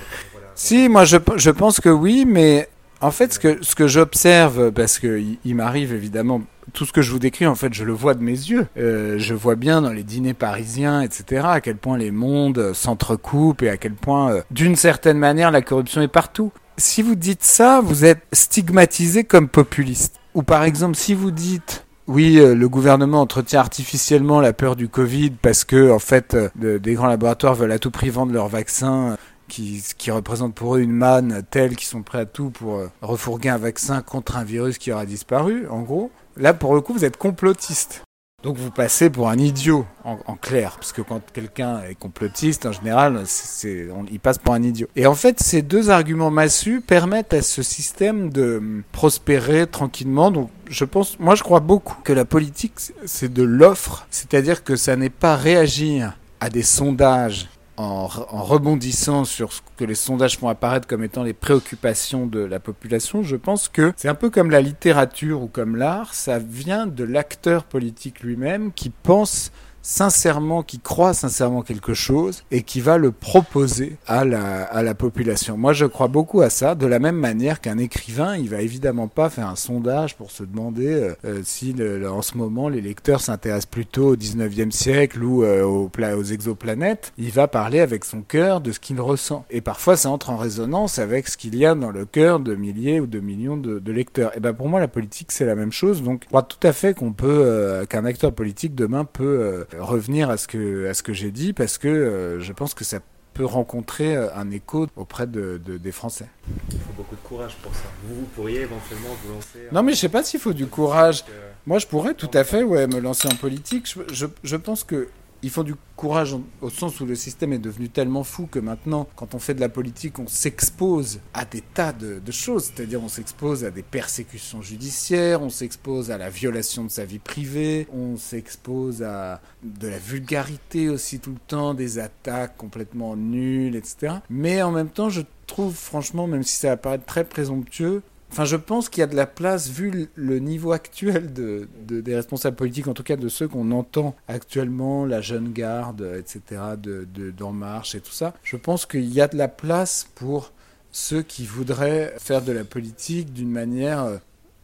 Si, 0.56 0.90
moi 0.90 1.06
je, 1.06 1.18
je, 1.36 1.52
pense 1.52 1.80
que 1.80 1.90
oui, 1.90 2.26
mais 2.26 2.70
en 3.02 3.12
fait, 3.12 3.34
ce 3.34 3.40
que, 3.40 3.58
ce 3.62 3.76
que 3.76 3.88
j'observe, 3.88 4.72
parce 4.72 5.00
qu'il 5.00 5.38
il, 5.44 5.56
m'arrive 5.56 5.94
évidemment, 5.94 6.42
tout 6.74 6.86
ce 6.86 6.92
que 6.92 7.02
je 7.02 7.12
vous 7.12 7.20
décris, 7.20 7.46
en 7.46 7.56
fait, 7.56 7.74
je 7.74 7.84
le 7.84 7.94
vois 7.94 8.14
de 8.14 8.24
mes 8.24 8.32
yeux. 8.32 8.68
Euh, 8.78 9.16
je 9.18 9.34
vois 9.34 9.56
bien 9.56 9.82
dans 9.82 9.92
les 9.92 10.04
dîners 10.04 10.34
parisiens, 10.34 11.02
etc., 11.02 11.46
à 11.46 11.62
quel 11.62 11.78
point 11.78 11.98
les 11.98 12.12
mondes 12.12 12.74
s'entrecoupent 12.74 13.64
et 13.64 13.70
à 13.70 13.78
quel 13.78 13.94
point, 13.94 14.32
euh, 14.32 14.42
d'une 14.52 14.76
certaine 14.76 15.18
manière, 15.18 15.52
la 15.52 15.62
corruption 15.62 16.02
est 16.02 16.08
partout. 16.08 16.52
Si 16.78 17.02
vous 17.02 17.16
dites 17.16 17.44
ça, 17.44 17.82
vous 17.82 18.06
êtes 18.06 18.22
stigmatisé 18.34 19.24
comme 19.24 19.48
populiste. 19.48 20.16
Ou 20.34 20.44
par 20.44 20.64
exemple, 20.64 20.96
si 20.96 21.14
vous 21.14 21.32
dites 21.32 21.84
oui, 22.08 22.40
euh, 22.40 22.56
le 22.56 22.70
gouvernement 22.70 23.20
entretient 23.20 23.60
artificiellement 23.60 24.40
la 24.40 24.54
peur 24.54 24.78
du 24.78 24.88
Covid 24.88 25.32
parce 25.32 25.66
que, 25.66 25.92
en 25.92 26.00
fait, 26.00 26.38
des 26.56 26.94
grands 26.94 27.08
laboratoires 27.08 27.54
veulent 27.54 27.74
à 27.74 27.80
tout 27.80 27.92
prix 27.92 28.10
vendre 28.10 28.32
leurs 28.32 28.48
vaccins 28.48 29.18
qui, 29.48 29.84
qui 29.98 30.12
représentent 30.12 30.56
pour 30.56 30.76
eux 30.76 30.80
une 30.80 30.92
manne 30.92 31.44
telle 31.50 31.76
qu'ils 31.76 31.88
sont 31.88 32.04
prêts 32.04 32.20
à 32.20 32.26
tout 32.26 32.50
pour 32.50 32.76
euh, 32.76 32.92
refourguer 33.02 33.50
un 33.50 33.58
vaccin 33.58 34.02
contre 34.02 34.38
un 34.38 34.44
virus 34.44 34.78
qui 34.78 34.92
aura 34.92 35.06
disparu, 35.06 35.68
en 35.70 35.82
gros. 35.82 36.12
Là, 36.36 36.54
pour 36.54 36.76
le 36.76 36.82
coup, 36.82 36.94
vous 36.94 37.06
êtes 37.06 37.18
complotiste. 37.18 38.04
Donc 38.44 38.56
vous 38.56 38.70
passez 38.70 39.10
pour 39.10 39.30
un 39.30 39.38
idiot, 39.40 39.84
en, 40.04 40.36
clair, 40.36 40.76
parce 40.76 40.94
que 40.94 41.02
quand 41.02 41.22
quelqu'un 41.34 41.82
est 41.82 41.96
complotiste, 41.96 42.68
en 42.68 42.72
général, 42.72 43.24
on, 43.66 44.06
il 44.12 44.20
passe 44.20 44.38
pour 44.38 44.54
un 44.54 44.62
idiot. 44.62 44.88
Et 44.96 45.08
en 45.08 45.16
fait, 45.16 45.40
ces 45.40 45.64
deux 45.64 45.90
arguments 45.90 46.30
massus 46.30 46.82
permettent 46.82 47.34
à 47.34 47.42
ce 47.42 47.64
système 47.64 48.30
de 48.30 48.58
hum, 48.58 48.84
prospérer 48.92 49.66
tranquillement. 49.66 50.30
Donc 50.30 50.52
je 50.70 50.86
pense, 50.86 51.20
moi 51.20 51.34
je 51.34 51.42
crois 51.42 51.62
beaucoup 51.62 51.98
que 52.04 52.14
la 52.14 52.26
politique, 52.26 52.74
c'est 53.08 53.34
de 53.34 53.42
l'offre, 53.42 54.06
c'est-à-dire 54.12 54.64
que 54.64 54.76
ça 54.76 54.96
n'est 54.96 55.10
pas 55.10 55.36
réagir 55.36 56.16
à 56.40 56.52
des 56.52 56.62
sondages 56.62 57.50
en, 57.78 58.08
rebondissant 58.08 59.24
sur 59.24 59.54
ce 59.54 59.62
que 59.78 59.86
les 59.86 59.96
sondages 59.96 60.38
font 60.38 60.50
apparaître 60.50 60.88
comme 60.88 61.04
étant 61.04 61.24
les 61.24 61.34
préoccupations 61.34 62.26
de 62.26 62.40
la 62.40 62.60
population, 62.60 63.24
je 63.24 63.36
pense 63.36 63.70
que 63.70 63.94
c'est 63.96 64.10
un 64.10 64.16
peu 64.16 64.30
comme 64.30 64.50
la 64.50 64.62
littérature 64.62 65.42
ou 65.42 65.48
comme 65.48 65.76
l'art, 65.76 66.14
ça 66.14 66.40
vient 66.40 66.88
de 66.88 67.04
l'acteur 67.04 67.64
politique 67.64 68.22
lui-même 68.22 68.72
qui 68.74 68.90
pense 68.90 69.52
sincèrement, 69.88 70.64
qui 70.64 70.80
croit 70.80 71.14
sincèrement 71.14 71.62
quelque 71.62 71.94
chose 71.94 72.44
et 72.52 72.62
qui 72.62 72.82
va 72.82 72.98
le 72.98 73.14
proposer 73.14 73.96
à 74.06 74.26
la, 74.26 74.64
à 74.64 74.84
la 74.84 74.94
population. 74.94 75.56
Moi, 75.56 75.72
je 75.72 75.86
crois 75.86 76.10
beaucoup 76.10 76.42
à 76.42 76.50
ça, 76.50 76.76
de 76.76 76.86
la 76.86 77.00
même 77.00 77.16
manière 77.16 77.62
qu'un 77.62 77.78
écrivain, 77.78 78.36
il 78.36 78.50
va 78.50 78.60
évidemment 78.60 79.08
pas 79.08 79.30
faire 79.30 79.48
un 79.48 79.56
sondage 79.56 80.18
pour 80.18 80.30
se 80.30 80.44
demander 80.44 80.88
euh, 80.88 81.16
euh 81.24 81.42
si 81.46 81.72
le, 81.72 82.12
en 82.12 82.22
ce 82.22 82.36
moment 82.36 82.68
les 82.68 82.82
lecteurs 82.82 83.22
s'intéressent 83.22 83.68
plutôt 83.68 84.10
au 84.10 84.16
19e 84.18 84.72
siècle 84.72 85.24
ou 85.24 85.44
euh, 85.44 85.64
aux, 85.64 85.90
aux 85.90 86.24
exoplanètes. 86.24 87.14
Il 87.18 87.32
va 87.32 87.48
parler 87.48 87.80
avec 87.80 88.04
son 88.04 88.22
cœur 88.22 88.60
de 88.60 88.74
ce 88.74 88.82
qu'il 88.82 89.00
ressent. 89.00 89.46
Et 89.50 89.62
parfois, 89.62 89.96
ça 89.96 90.10
entre 90.10 90.32
en 90.32 90.38
résonance 90.38 91.00
avec 91.00 91.30
ce 91.30 91.38
qu'il 91.38 91.56
y 91.56 91.66
a 91.66 91.76
dans 91.76 91.92
le 91.92 92.04
cœur 92.04 92.42
de 92.42 92.56
milliers 92.56 93.00
ou 93.00 93.08
de 93.08 93.22
millions 93.22 93.56
de, 93.56 93.80
de 93.80 93.92
lecteurs. 93.94 94.36
Et 94.36 94.42
ben 94.42 94.52
pour 94.54 94.68
moi, 94.68 94.82
la 94.82 94.90
politique, 94.90 95.32
c'est 95.32 95.46
la 95.46 95.56
même 95.56 95.72
chose. 95.72 96.04
Donc, 96.04 96.24
je 96.24 96.28
crois 96.28 96.44
tout 96.44 96.68
à 96.68 96.74
fait 96.74 96.94
qu'on 96.94 97.14
peut, 97.14 97.44
euh, 97.46 97.86
qu'un 97.86 98.04
acteur 98.04 98.34
politique 98.34 98.76
demain 98.76 99.06
peut 99.06 99.66
revenir 99.80 100.30
à 100.30 100.38
ce 100.38 100.48
que, 100.48 100.88
à 100.88 100.94
ce 100.94 101.04
que 101.04 101.14
j'ai 101.14 101.32
dit 101.32 101.54
parce 101.54 101.78
que 101.78 101.88
euh, 101.88 102.40
je 102.40 102.54
pense 102.54 102.74
que 102.74 102.84
ça 102.84 103.00
peut 103.34 103.46
rencontrer 103.46 104.16
un 104.16 104.50
écho 104.50 104.88
auprès 104.96 105.28
de, 105.28 105.62
des 105.64 105.92
Français. 105.92 106.28
Il 106.72 106.80
faut 106.80 106.94
beaucoup 106.98 107.16
de 107.16 107.22
courage 107.22 107.56
pour 107.62 107.74
ça. 107.76 107.84
Vous, 108.04 108.26
pourriez 108.36 108.62
éventuellement 108.62 109.10
vous 109.24 109.34
lancer. 109.34 109.60
Non, 109.72 109.84
mais 109.84 109.94
je 109.94 109.98
sais 109.98 110.10
pas 110.10 110.24
s'il 110.24 110.40
faut 110.40 110.54
du 110.54 110.66
courage. 110.66 111.24
Moi, 111.68 111.78
je 111.78 111.86
pourrais 111.86 112.16
tout 112.16 112.32
à 112.34 112.44
fait 112.44 112.64
ouais, 112.64 112.88
me 112.88 113.00
lancer 113.00 113.28
en 113.28 113.36
politique. 113.36 113.88
Je, 113.88 114.14
je, 114.14 114.26
je 114.44 114.56
pense 114.56 114.84
que 114.84 115.10
il 115.44 115.50
faut 115.50 115.64
du 115.64 115.76
courage 115.96 116.36
au 116.62 116.70
sens 116.70 117.00
où 117.00 117.06
le 117.06 117.16
système 117.16 117.54
est 117.54 117.60
devenu 117.60 117.90
tellement 117.90 118.24
fou 118.24 118.48
que 118.48 118.60
maintenant, 118.60 119.08
quand 119.16 119.36
on 119.36 119.40
fait 119.40 119.54
de 119.54 119.60
la 119.60 119.70
politique, 119.70 120.20
on 120.20 120.28
s'expose 120.28 121.20
à 121.34 121.46
des 121.46 121.62
tas 121.62 121.94
de, 121.94 122.22
choses. 122.32 122.66
C'est-à-dire, 122.66 123.04
on 123.04 123.08
s'expose 123.08 123.64
à 123.64 123.72
des 123.72 123.84
persécutions 123.84 124.62
judiciaires, 124.62 125.42
on 125.42 125.50
s'expose 125.50 126.12
à 126.12 126.18
la 126.18 126.30
violation 126.30 126.84
de 126.84 126.90
sa 126.90 127.06
vie 127.06 127.20
privée, 127.20 127.88
on 127.92 128.18
s'expose 128.18 129.04
à 129.04 129.42
de 129.64 129.88
la 129.88 129.98
vulgarité 129.98 130.90
aussi 130.90 131.20
tout 131.20 131.32
le 131.32 131.40
temps, 131.48 131.74
des 131.74 132.00
attaques 132.00 132.58
complètement 132.58 133.16
nulles, 133.16 133.76
etc. 133.76 134.16
Mais 134.30 134.62
en 134.62 134.72
même 134.72 134.90
temps, 134.90 135.10
je 135.10 135.22
trouve 135.48 135.74
franchement, 135.74 136.28
même 136.28 136.44
si 136.44 136.56
ça 136.58 136.70
va 136.70 136.78
paraître 136.78 137.06
très 137.06 137.24
présomptueux, 137.24 138.04
Enfin, 138.32 138.46
je 138.46 138.56
pense 138.56 138.90
qu'il 138.90 139.00
y 139.00 139.04
a 139.04 139.08
de 139.08 139.16
la 139.16 139.26
place, 139.26 139.70
vu 139.70 140.10
le 140.16 140.40
niveau 140.40 140.72
actuel 140.72 141.34
de, 141.34 141.68
des 141.88 142.16
responsables 142.16 142.56
politiques, 142.56 142.88
en 142.88 142.94
tout 142.94 143.04
cas 143.04 143.16
de 143.16 143.30
ceux 143.30 143.48
qu'on 143.48 143.72
entend 143.72 144.16
actuellement, 144.28 145.06
la 145.06 145.22
jeune 145.22 145.54
garde, 145.54 146.08
etc., 146.18 146.62
de, 146.78 147.08
d'En 147.32 147.52
Marche 147.52 147.96
et 147.96 148.02
tout 148.02 148.12
ça. 148.12 148.34
Je 148.44 148.58
pense 148.58 148.86
qu'il 148.86 149.12
y 149.12 149.22
a 149.22 149.28
de 149.28 149.38
la 149.38 149.48
place 149.48 150.08
pour 150.16 150.52
ceux 150.92 151.22
qui 151.22 151.46
voudraient 151.46 152.14
faire 152.20 152.42
de 152.42 152.52
la 152.52 152.64
politique 152.64 153.34
d'une 153.34 153.52
manière, 153.52 154.04
euh, 154.04 154.18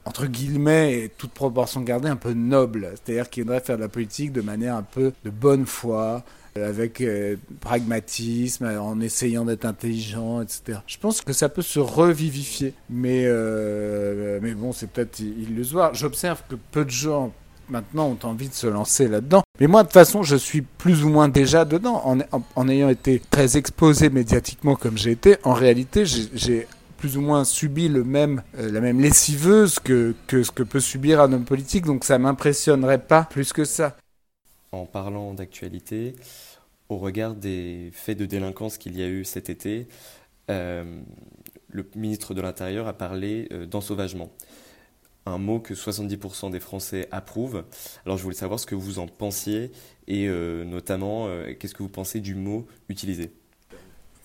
entre 0.05 0.25
guillemets, 0.25 0.99
et 0.99 1.09
toute 1.09 1.31
proportion 1.31 1.81
gardée, 1.81 2.09
un 2.09 2.15
peu 2.15 2.33
noble. 2.33 2.91
C'est-à-dire 2.93 3.29
qu'ils 3.29 3.43
voudraient 3.43 3.61
faire 3.61 3.77
de 3.77 3.83
la 3.83 3.89
politique 3.89 4.33
de 4.33 4.41
manière 4.41 4.75
un 4.75 4.83
peu 4.83 5.13
de 5.23 5.29
bonne 5.29 5.65
foi, 5.65 6.23
avec 6.55 7.01
euh, 7.01 7.35
pragmatisme, 7.61 8.65
en 8.65 8.99
essayant 8.99 9.45
d'être 9.45 9.65
intelligent, 9.65 10.41
etc. 10.41 10.79
Je 10.87 10.97
pense 10.97 11.21
que 11.21 11.33
ça 11.33 11.49
peut 11.49 11.61
se 11.61 11.79
revivifier, 11.79 12.73
mais, 12.89 13.23
euh, 13.25 14.39
mais 14.41 14.53
bon, 14.53 14.71
c'est 14.71 14.87
peut-être 14.87 15.19
illusoire. 15.19 15.93
J'observe 15.93 16.41
que 16.49 16.55
peu 16.71 16.85
de 16.85 16.91
gens 16.91 17.33
maintenant 17.69 18.07
ont 18.07 18.27
envie 18.27 18.49
de 18.49 18.53
se 18.53 18.67
lancer 18.67 19.07
là-dedans. 19.07 19.41
Mais 19.59 19.67
moi, 19.67 19.83
de 19.83 19.87
toute 19.87 19.93
façon, 19.93 20.23
je 20.23 20.35
suis 20.35 20.61
plus 20.61 21.03
ou 21.03 21.09
moins 21.09 21.29
déjà 21.29 21.65
dedans. 21.65 22.01
En, 22.05 22.19
en, 22.55 22.69
ayant 22.69 22.89
été 22.89 23.21
très 23.29 23.57
exposé 23.57 24.09
médiatiquement 24.09 24.75
comme 24.75 24.97
j'ai 24.97 25.11
été, 25.11 25.37
en 25.43 25.53
réalité, 25.53 26.05
j'ai 26.05 26.67
plus 26.97 27.17
ou 27.17 27.21
moins 27.21 27.43
subi 27.43 27.89
le 27.89 28.03
même, 28.03 28.43
euh, 28.57 28.71
la 28.71 28.79
même 28.79 29.01
lessiveuse 29.01 29.77
que, 29.79 30.15
que 30.27 30.41
ce 30.41 30.51
que 30.51 30.63
peut 30.63 30.79
subir 30.79 31.19
un 31.19 31.33
homme 31.33 31.43
politique, 31.43 31.85
donc 31.85 32.05
ça 32.05 32.17
m'impressionnerait 32.17 32.99
pas 32.99 33.27
plus 33.29 33.51
que 33.51 33.65
ça 33.65 33.97
en 34.73 34.85
parlant 34.85 35.33
d'actualité, 35.33 36.15
au 36.89 36.97
regard 36.97 37.35
des 37.35 37.89
faits 37.93 38.17
de 38.17 38.25
délinquance 38.25 38.77
qu'il 38.77 38.97
y 38.97 39.03
a 39.03 39.07
eu 39.07 39.23
cet 39.23 39.49
été, 39.49 39.87
euh, 40.49 41.01
le 41.69 41.85
ministre 41.95 42.33
de 42.33 42.41
l'Intérieur 42.41 42.87
a 42.87 42.93
parlé 42.93 43.47
euh, 43.51 43.65
d'ensauvagement. 43.65 44.29
Un 45.25 45.37
mot 45.37 45.59
que 45.59 45.73
70% 45.73 46.51
des 46.51 46.59
Français 46.59 47.07
approuvent. 47.11 47.63
Alors 48.05 48.17
je 48.17 48.23
voulais 48.23 48.35
savoir 48.35 48.59
ce 48.59 48.65
que 48.65 48.75
vous 48.75 48.99
en 48.99 49.07
pensiez 49.07 49.71
et 50.07 50.27
euh, 50.27 50.65
notamment 50.65 51.29
qu'est-ce 51.57 51.73
que 51.73 51.81
vous 51.81 51.89
pensez 51.89 52.19
du 52.19 52.35
mot 52.35 52.67
utilisé. 52.89 53.31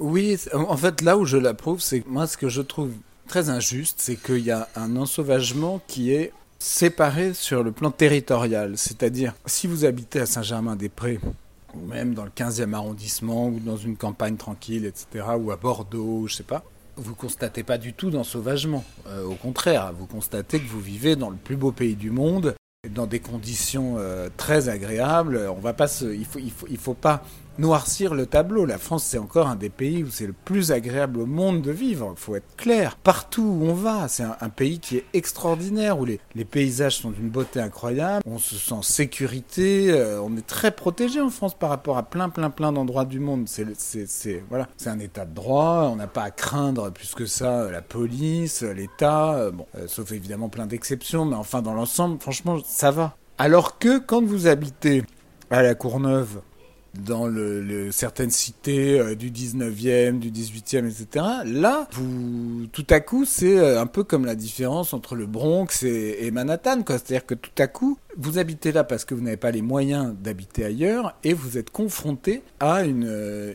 Oui, 0.00 0.36
en 0.52 0.76
fait 0.76 1.00
là 1.02 1.16
où 1.16 1.24
je 1.24 1.36
l'approuve, 1.36 1.80
c'est 1.80 2.04
moi 2.06 2.26
ce 2.26 2.36
que 2.36 2.48
je 2.48 2.62
trouve 2.62 2.92
très 3.28 3.48
injuste, 3.48 4.00
c'est 4.00 4.16
qu'il 4.16 4.40
y 4.40 4.50
a 4.50 4.68
un 4.74 4.96
ensauvagement 4.96 5.80
qui 5.86 6.12
est 6.12 6.32
séparés 6.58 7.34
sur 7.34 7.62
le 7.62 7.72
plan 7.72 7.90
territorial. 7.90 8.76
C'est-à-dire, 8.76 9.34
si 9.46 9.66
vous 9.66 9.84
habitez 9.84 10.20
à 10.20 10.26
Saint-Germain-des-Prés, 10.26 11.20
ou 11.74 11.86
même 11.86 12.14
dans 12.14 12.24
le 12.24 12.30
15e 12.30 12.72
arrondissement, 12.74 13.48
ou 13.48 13.60
dans 13.60 13.76
une 13.76 13.96
campagne 13.96 14.36
tranquille, 14.36 14.84
etc., 14.84 15.26
ou 15.38 15.50
à 15.50 15.56
Bordeaux, 15.56 16.26
je 16.26 16.34
sais 16.34 16.42
pas, 16.42 16.64
vous 16.96 17.14
constatez 17.14 17.62
pas 17.62 17.78
du 17.78 17.92
tout 17.92 18.10
d'ensauvagement. 18.10 18.84
Euh, 19.06 19.24
au 19.24 19.34
contraire, 19.34 19.92
vous 19.92 20.06
constatez 20.06 20.58
que 20.58 20.66
vous 20.66 20.80
vivez 20.80 21.16
dans 21.16 21.30
le 21.30 21.36
plus 21.36 21.56
beau 21.56 21.70
pays 21.70 21.94
du 21.94 22.10
monde, 22.10 22.54
dans 22.90 23.06
des 23.06 23.20
conditions 23.20 23.96
euh, 23.98 24.28
très 24.36 24.68
agréables. 24.68 25.48
On 25.48 25.60
va 25.60 25.72
pas 25.72 25.86
il 26.02 26.24
faut, 26.24 26.40
faut 26.78 26.94
pas 26.94 27.22
noircir 27.58 28.14
le 28.14 28.26
tableau. 28.26 28.64
La 28.64 28.78
France, 28.78 29.04
c'est 29.04 29.18
encore 29.18 29.48
un 29.48 29.56
des 29.56 29.68
pays 29.68 30.02
où 30.02 30.10
c'est 30.10 30.26
le 30.26 30.32
plus 30.32 30.72
agréable 30.72 31.20
au 31.20 31.26
monde 31.26 31.62
de 31.62 31.70
vivre. 31.70 32.14
Il 32.16 32.20
faut 32.20 32.36
être 32.36 32.56
clair. 32.56 32.96
Partout 32.96 33.42
où 33.42 33.64
on 33.64 33.74
va, 33.74 34.08
c'est 34.08 34.22
un, 34.22 34.48
pays 34.48 34.78
qui 34.78 34.96
est 34.96 35.04
extraordinaire, 35.12 35.98
où 35.98 36.04
les, 36.04 36.20
les 36.34 36.44
paysages 36.44 36.96
sont 36.96 37.10
d'une 37.10 37.28
beauté 37.28 37.60
incroyable. 37.60 38.22
On 38.26 38.38
se 38.38 38.56
sent 38.56 38.72
en 38.72 38.82
sécurité. 38.82 39.90
Euh, 39.90 40.20
on 40.22 40.36
est 40.36 40.46
très 40.46 40.70
protégé 40.70 41.20
en 41.20 41.30
France 41.30 41.54
par 41.54 41.70
rapport 41.70 41.98
à 41.98 42.04
plein, 42.04 42.28
plein, 42.28 42.50
plein 42.50 42.72
d'endroits 42.72 43.04
du 43.04 43.20
monde. 43.20 43.46
C'est, 43.48 44.42
voilà, 44.48 44.68
un 44.86 44.98
état 44.98 45.24
de 45.24 45.34
droit. 45.34 45.90
On 45.92 45.96
n'a 45.96 46.06
pas 46.06 46.22
à 46.22 46.30
craindre 46.30 46.90
plus 46.90 47.14
que 47.14 47.26
ça 47.26 47.62
euh, 47.62 47.70
la 47.70 47.82
police, 47.82 48.62
l'État. 48.62 49.34
Euh, 49.34 49.50
bon, 49.50 49.66
sauf 49.86 50.12
évidemment 50.12 50.48
plein 50.48 50.66
d'exceptions, 50.66 51.24
mais 51.24 51.36
enfin 51.36 51.62
dans 51.62 51.74
l'ensemble, 51.74 52.20
franchement, 52.20 52.58
ça 52.64 52.90
va. 52.90 53.16
Alors 53.36 53.78
que 53.78 53.98
quand 53.98 54.24
vous 54.24 54.46
habitez 54.46 55.04
à 55.50 55.62
la 55.62 55.74
Courneuve 55.74 56.40
dans 57.04 57.32
certaines 57.90 58.30
cités 58.30 58.98
euh, 58.98 59.14
du 59.14 59.30
19e, 59.30 60.18
du 60.18 60.30
18e, 60.30 60.86
etc. 60.86 61.24
Là, 61.44 61.88
tout 62.72 62.86
à 62.90 63.00
coup, 63.00 63.24
c'est 63.24 63.58
euh, 63.58 63.80
un 63.80 63.86
peu 63.86 64.04
comme 64.04 64.24
la 64.24 64.34
différence 64.34 64.92
entre 64.92 65.14
le 65.14 65.26
Bronx 65.26 65.82
et, 65.82 66.30
Manhattan. 66.30 66.82
C'est-à-dire 66.86 67.26
que 67.26 67.34
tout 67.34 67.50
à 67.58 67.66
coup, 67.66 67.98
vous 68.16 68.38
habitez 68.38 68.72
là 68.72 68.84
parce 68.84 69.04
que 69.04 69.14
vous 69.14 69.20
n'avez 69.20 69.36
pas 69.36 69.50
les 69.50 69.62
moyens 69.62 70.14
d'habiter 70.20 70.64
ailleurs 70.64 71.16
et 71.24 71.34
vous 71.34 71.58
êtes 71.58 71.70
confronté 71.70 72.42
à 72.60 72.84
une, 72.84 73.06
euh, 73.06 73.54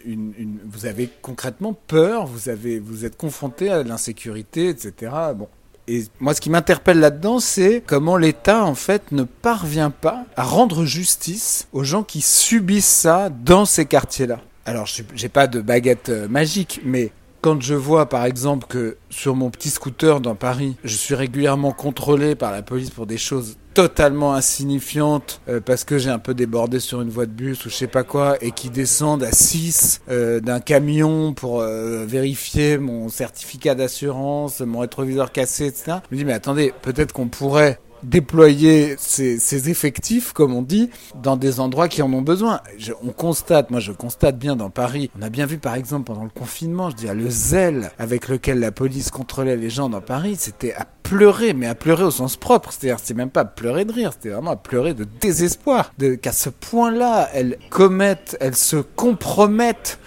Vous 0.66 0.86
avez 0.86 1.10
concrètement 1.22 1.74
peur, 1.74 2.26
vous, 2.26 2.50
vous 2.84 3.06
êtes 3.06 3.18
confronté 3.18 3.70
à 3.70 3.84
l'insécurité, 3.84 4.70
etc. 4.70 5.12
Bon, 5.36 5.48
et 5.88 6.06
moi, 6.20 6.34
ce 6.34 6.40
qui 6.40 6.50
m'interpelle 6.50 7.00
là-dedans, 7.00 7.40
c'est 7.40 7.84
comment 7.86 8.16
l'État, 8.16 8.64
en 8.64 8.76
fait, 8.76 9.12
ne 9.12 9.24
parvient 9.24 9.90
pas 9.90 10.26
à 10.38 10.44
rendre 10.44 10.86
justice 10.86 11.68
aux 11.74 11.84
gens 11.84 12.04
qui 12.04 12.22
subissent 12.22 12.86
ça 12.86 13.30
dans 13.30 13.66
ces 13.66 13.86
quartiers-là. 13.86 14.40
Alors, 14.66 14.88
j'ai 14.88 15.30
pas 15.30 15.48
de 15.48 15.60
baguette 15.60 16.08
euh, 16.08 16.28
magique, 16.30 16.80
mais 16.86 17.12
quand 17.44 17.62
je 17.62 17.76
vois 17.76 18.08
par 18.08 18.24
exemple 18.24 18.68
que 18.68 18.96
sur 19.10 19.36
mon 19.36 19.50
petit 19.50 19.70
scooter 19.70 20.22
dans 20.22 20.34
Paris, 20.34 20.78
je 20.86 20.96
suis 20.96 21.14
régulièrement 21.14 21.74
contrôlé 21.74 22.36
par 22.36 22.54
la 22.54 22.62
police 22.62 22.90
pour 22.90 23.06
des 23.06 23.18
choses 23.18 23.58
totalement 23.74 24.34
insignifiantes 24.34 25.42
euh, 25.50 25.60
parce 25.60 25.84
que 25.84 25.98
j'ai 25.98 26.10
un 26.10 26.20
peu 26.20 26.34
débordé 26.34 26.80
sur 26.80 27.02
une 27.02 27.10
voie 27.10 27.26
de 27.26 27.32
bus 27.32 27.66
ou 27.66 27.70
je 27.70 27.76
sais 27.76 27.88
pas 27.88 28.04
quoi 28.04 28.38
et 28.42 28.52
qui 28.52 28.70
descendent 28.70 29.24
à 29.24 29.32
6 29.32 30.02
euh, 30.10 30.40
d'un 30.40 30.62
camion 30.62 31.34
pour 31.34 31.60
euh, 31.60 32.06
vérifier 32.06 32.78
mon 32.78 33.10
certificat 33.10 33.76
d'assurance, 33.76 34.62
mon 34.62 34.80
rétroviseur 34.80 35.32
cassé, 35.32 35.66
etc. 35.66 35.98
Je 36.10 36.16
me 36.16 36.20
dis 36.20 36.26
mais 36.26 36.34
attendez, 36.34 36.74
peut-être 36.82 37.12
qu'on 37.12 37.28
pourrait 37.28 37.80
déployer 38.04 38.96
ces, 38.98 39.70
effectifs, 39.70 40.34
comme 40.34 40.54
on 40.54 40.62
dit, 40.62 40.90
dans 41.22 41.38
des 41.38 41.60
endroits 41.60 41.88
qui 41.88 42.02
en 42.02 42.12
ont 42.14 42.22
besoin. 42.22 42.60
on 43.04 43.12
constate, 43.12 43.72
moi 43.72 43.80
je 43.80 43.92
constate 43.92 44.38
bien 44.38 44.56
dans 44.56 44.70
Paris, 44.70 45.10
on 45.18 45.22
a 45.22 45.30
bien 45.30 45.46
vu 45.46 45.58
par 45.58 45.76
exemple 45.76 46.06
pendant 46.06 46.24
le 46.24 46.30
confinement, 46.30 46.90
je 46.90 46.96
dis, 46.96 47.08
le 47.08 47.30
zèle 47.30 47.92
avec 48.00 48.28
lequel 48.28 48.60
la 48.60 48.72
police 48.72 49.12
contrôlait 49.12 49.56
les 49.56 49.70
gens 49.70 49.90
dans 49.90 50.02
Paris, 50.02 50.36
c'était 50.38 50.74
à 50.74 50.86
pleurer, 51.04 51.54
mais 51.54 51.68
à 51.68 51.76
pleurer 51.76 52.04
au 52.04 52.12
sens 52.12 52.38
propre. 52.38 52.72
C'est-à-dire, 52.72 53.00
c'est 53.02 53.14
même 53.14 53.30
pas 53.30 53.42
à 53.42 53.46
pleurer 53.46 53.86
de 53.86 53.94
rire, 53.94 54.12
c'était 54.14 54.30
vraiment 54.30 54.52
à 54.52 54.56
pleurer 54.56 54.94
de 54.94 55.06
désespoir. 55.22 55.94
Qu'à 56.22 56.32
ce 56.32 56.50
point-là, 56.50 57.30
elles 57.34 57.58
commettent, 57.70 58.38
elles 58.40 58.56
se 58.56 58.78
compromettent 58.78 60.00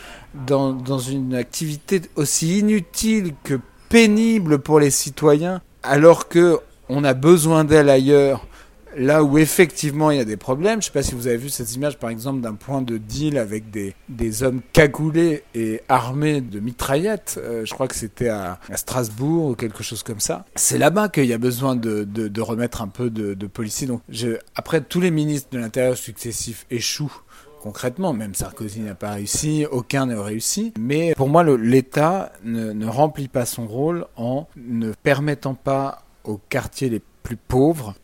dans 0.46 0.98
une 0.98 1.34
activité 1.34 2.02
aussi 2.16 2.58
inutile 2.58 3.34
que 3.42 3.58
pénible 3.88 4.58
pour 4.58 4.80
les 4.80 4.90
citoyens, 4.90 5.62
alors 5.82 6.28
que 6.28 6.60
on 6.88 7.04
a 7.04 7.14
besoin 7.14 7.64
d'elle 7.64 7.88
ailleurs, 7.88 8.46
là 8.96 9.22
où 9.22 9.38
effectivement 9.38 10.10
il 10.10 10.18
y 10.18 10.20
a 10.20 10.24
des 10.24 10.36
problèmes. 10.36 10.74
Je 10.82 10.88
ne 10.88 10.90
sais 10.90 10.92
pas 10.92 11.02
si 11.02 11.14
vous 11.14 11.26
avez 11.26 11.36
vu 11.36 11.48
cette 11.48 11.74
image 11.74 11.98
par 11.98 12.10
exemple 12.10 12.40
d'un 12.40 12.54
point 12.54 12.82
de 12.82 12.96
deal 12.96 13.38
avec 13.38 13.70
des, 13.70 13.94
des 14.08 14.42
hommes 14.42 14.60
cagoulés 14.72 15.44
et 15.54 15.82
armés 15.88 16.40
de 16.40 16.60
mitraillettes. 16.60 17.38
Euh, 17.42 17.64
je 17.64 17.74
crois 17.74 17.88
que 17.88 17.94
c'était 17.94 18.28
à, 18.28 18.58
Strasbourg 18.74 19.50
ou 19.50 19.54
quelque 19.54 19.82
chose 19.82 20.02
comme 20.02 20.20
ça. 20.20 20.44
C'est 20.54 20.78
là-bas 20.78 21.08
qu'il 21.08 21.26
y 21.26 21.32
a 21.32 21.38
besoin 21.38 21.76
de, 21.76 22.04
de, 22.04 22.40
remettre 22.40 22.82
un 22.82 22.88
peu 22.88 23.10
de, 23.10 23.34
de 23.34 23.46
policiers. 23.46 23.86
Donc 23.86 24.00
après 24.54 24.80
tous 24.80 25.00
les 25.00 25.10
ministres 25.10 25.48
de 25.52 25.58
l'Intérieur 25.58 25.96
successifs 25.96 26.66
échouent 26.70 27.22
concrètement. 27.66 28.12
Même 28.12 28.34
Sarkozy 28.34 28.80
n'a 28.80 28.94
pas 28.94 29.10
réussi, 29.10 29.66
aucun 29.68 30.06
n'a 30.06 30.22
réussi. 30.22 30.72
Mais 30.78 31.14
pour 31.16 31.28
moi, 31.28 31.42
l'État 31.42 32.32
ne, 32.44 32.86
remplit 32.86 33.26
pas 33.26 33.44
son 33.44 33.66
rôle 33.66 34.06
en 34.16 34.46
ne 34.56 34.92
permettant 35.02 35.54
pas 35.54 36.05
aux 36.26 36.40
quartiers 36.48 36.88
les 36.88 37.00
plus 37.26 37.36
pauvres 37.36 37.94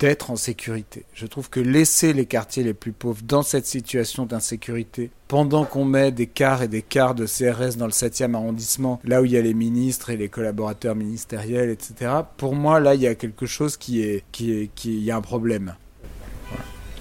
d'être 0.00 0.32
en 0.32 0.36
sécurité. 0.36 1.04
Je 1.14 1.26
trouve 1.26 1.48
que 1.48 1.60
laisser 1.60 2.12
les 2.12 2.26
quartiers 2.26 2.64
les 2.64 2.74
plus 2.74 2.90
pauvres 2.90 3.22
dans 3.22 3.42
cette 3.42 3.64
situation 3.64 4.26
d'insécurité, 4.26 5.10
pendant 5.28 5.64
qu'on 5.64 5.84
met 5.84 6.10
des 6.10 6.26
quarts 6.26 6.64
et 6.64 6.68
des 6.68 6.82
quarts 6.82 7.14
de 7.14 7.26
CRS 7.26 7.76
dans 7.76 7.86
le 7.86 7.92
7e 7.92 8.34
arrondissement, 8.34 9.00
là 9.04 9.22
où 9.22 9.24
il 9.24 9.30
y 9.30 9.36
a 9.36 9.40
les 9.40 9.54
ministres 9.54 10.10
et 10.10 10.16
les 10.16 10.28
collaborateurs 10.28 10.96
ministériels, 10.96 11.70
etc., 11.70 12.10
pour 12.36 12.56
moi, 12.56 12.80
là, 12.80 12.96
il 12.96 13.02
y 13.02 13.06
a 13.06 13.14
quelque 13.14 13.46
chose 13.46 13.76
qui 13.76 14.02
est, 14.02 14.24
qui 14.32 14.52
est, 14.52 14.70
qui, 14.74 14.98
y 14.98 15.12
a 15.12 15.16
un 15.16 15.20
problème. 15.20 15.76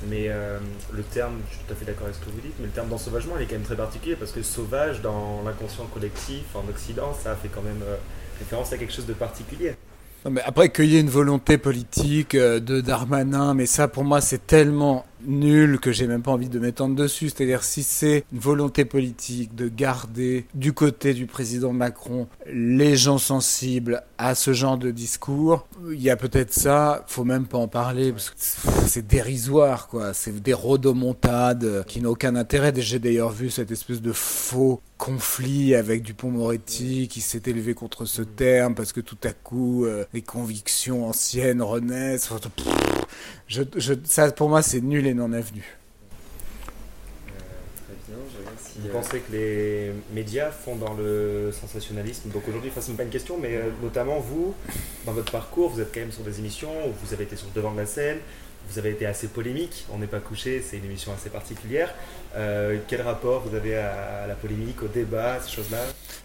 mais 0.08 0.26
euh, 0.28 0.60
le 0.94 1.02
terme, 1.02 1.40
je 1.50 1.56
suis 1.56 1.66
tout 1.66 1.74
à 1.74 1.76
fait 1.76 1.86
d'accord 1.86 2.04
avec 2.04 2.16
ce 2.16 2.22
que 2.22 2.30
vous 2.30 2.42
dites, 2.42 2.54
mais 2.60 2.68
le 2.68 2.74
terme 2.74 2.90
d'ensauvagement, 2.90 3.34
il 3.38 3.42
est 3.42 3.46
quand 3.48 3.56
même 3.56 3.64
très 3.64 3.76
particulier 3.76 4.16
parce 4.16 4.32
que 4.32 4.44
sauvage, 4.44 5.02
dans 5.02 5.42
l'inconscient 5.44 5.88
collectif, 5.88 6.44
en 6.54 6.70
Occident, 6.70 7.16
ça 7.24 7.36
fait 7.36 7.50
quand 7.50 7.64
même 7.64 7.84
référence 8.38 8.72
à 8.72 8.78
quelque 8.78 8.94
chose 8.94 9.08
de 9.08 9.14
particulier 9.14 9.74
mais 10.30 10.42
après 10.46 10.70
qu'il 10.70 10.86
y 10.86 10.98
ait 10.98 11.02
une 11.02 11.10
volonté 11.10 11.58
politique 11.58 12.36
euh, 12.36 12.60
de 12.60 12.82
Darmanin, 12.82 13.54
mais 13.54 13.66
ça 13.66 13.88
pour 13.88 14.04
moi 14.04 14.22
c'est 14.22 14.46
tellement 14.46 15.06
nul 15.26 15.80
que 15.80 15.92
j'ai 15.92 16.08
même 16.08 16.22
pas 16.22 16.32
envie 16.32 16.50
de 16.50 16.60
m'étendre 16.60 16.96
dessus. 16.96 17.30
C'est-à-dire 17.30 17.64
si 17.64 17.84
c'est 17.84 18.26
une 18.32 18.40
volonté 18.40 18.86
politique 18.86 19.56
de 19.56 19.68
garder 19.68 20.46
du 20.54 20.74
côté 20.74 21.14
du 21.14 21.26
président 21.26 21.74
Macron 21.74 22.28
les 22.52 22.96
gens 22.96 23.18
sensibles 23.18 24.04
à 24.18 24.36
ce 24.36 24.54
genre 24.54 24.78
de 24.78 24.92
discours, 24.92 25.68
il 25.92 26.02
y 26.02 26.10
a 26.10 26.16
peut-être 26.16 26.54
ça, 26.54 27.04
faut 27.08 27.24
même 27.24 27.48
pas 27.48 27.58
en 27.58 27.68
parler 27.68 28.12
parce 28.12 28.30
que 28.30 28.36
c'est 28.88 29.08
dérisoire 29.08 29.88
quoi. 29.88 30.14
C'est 30.14 30.42
des 30.42 30.54
rodomontades 30.54 31.84
qui 31.86 32.02
n'ont 32.02 32.12
aucun 32.12 32.36
intérêt. 32.36 32.74
J'ai 32.78 33.00
d'ailleurs 33.00 33.32
vu 33.32 33.50
cette 33.50 33.72
espèce 33.72 34.02
de 34.02 34.12
faux 34.12 34.82
conflit 34.98 35.74
avec 35.74 36.04
Dupont-Moretti 36.04 37.08
qui 37.08 37.22
s'est 37.22 37.42
élevé 37.48 37.74
contre 37.74 38.06
ce 38.06 38.22
terme 38.22 38.76
parce 38.76 38.94
que 38.94 39.02
tout 39.02 39.18
à 39.24 39.34
coup 39.34 39.86
euh, 39.86 40.06
les 40.14 40.22
convictions 40.22 41.08
anciennes 41.08 41.64
renaissent. 41.64 42.30
Ça 44.04 44.32
pour 44.32 44.50
moi 44.50 44.62
c'est 44.62 44.82
nul 44.82 45.08
et 45.12 45.14
non 45.14 45.32
avenu. 45.34 45.78
Vous 48.80 48.90
pensez 48.90 49.20
que 49.20 49.32
les 49.32 49.92
médias 50.14 50.52
font 50.52 50.76
dans 50.76 50.94
le 50.94 51.52
sensationnalisme? 51.52 52.30
Donc 52.30 52.48
aujourd'hui, 52.48 52.72
ce 52.78 52.92
n'est 52.92 52.98
pas 52.98 53.04
une 53.04 53.10
question, 53.10 53.38
mais 53.38 53.56
euh, 53.56 53.70
notamment 53.82 54.20
vous, 54.20 54.54
dans 55.06 55.14
votre 55.14 55.32
parcours, 55.32 55.70
vous 55.70 55.82
êtes 55.82 55.94
quand 55.94 56.00
même 56.00 56.12
sur 56.12 56.24
des 56.24 56.40
émissions 56.40 56.72
où 56.88 56.94
vous 57.04 57.14
avez 57.14 57.24
été 57.24 57.36
sur 57.36 57.48
le 57.48 57.54
devant 57.54 57.72
de 57.72 57.78
la 57.78 57.86
scène, 57.86 58.18
vous 58.70 58.80
avez 58.80 58.92
été 58.92 59.06
assez 59.06 59.28
polémique, 59.28 59.86
On 59.94 59.98
n'est 59.98 60.08
pas 60.08 60.20
couché, 60.20 60.64
c'est 60.66 60.78
une 60.78 60.86
émission 60.86 61.12
assez 61.14 61.30
particulière. 61.30 61.94
Euh, 62.36 62.78
quel 62.88 63.02
rapport 63.02 63.42
vous 63.42 63.56
avez 63.56 63.76
à, 63.76 64.26
la 64.28 64.36
polémique, 64.36 64.82
au 64.84 64.88
débat, 64.88 65.40
ces 65.42 65.52
choses-là? 65.52 65.80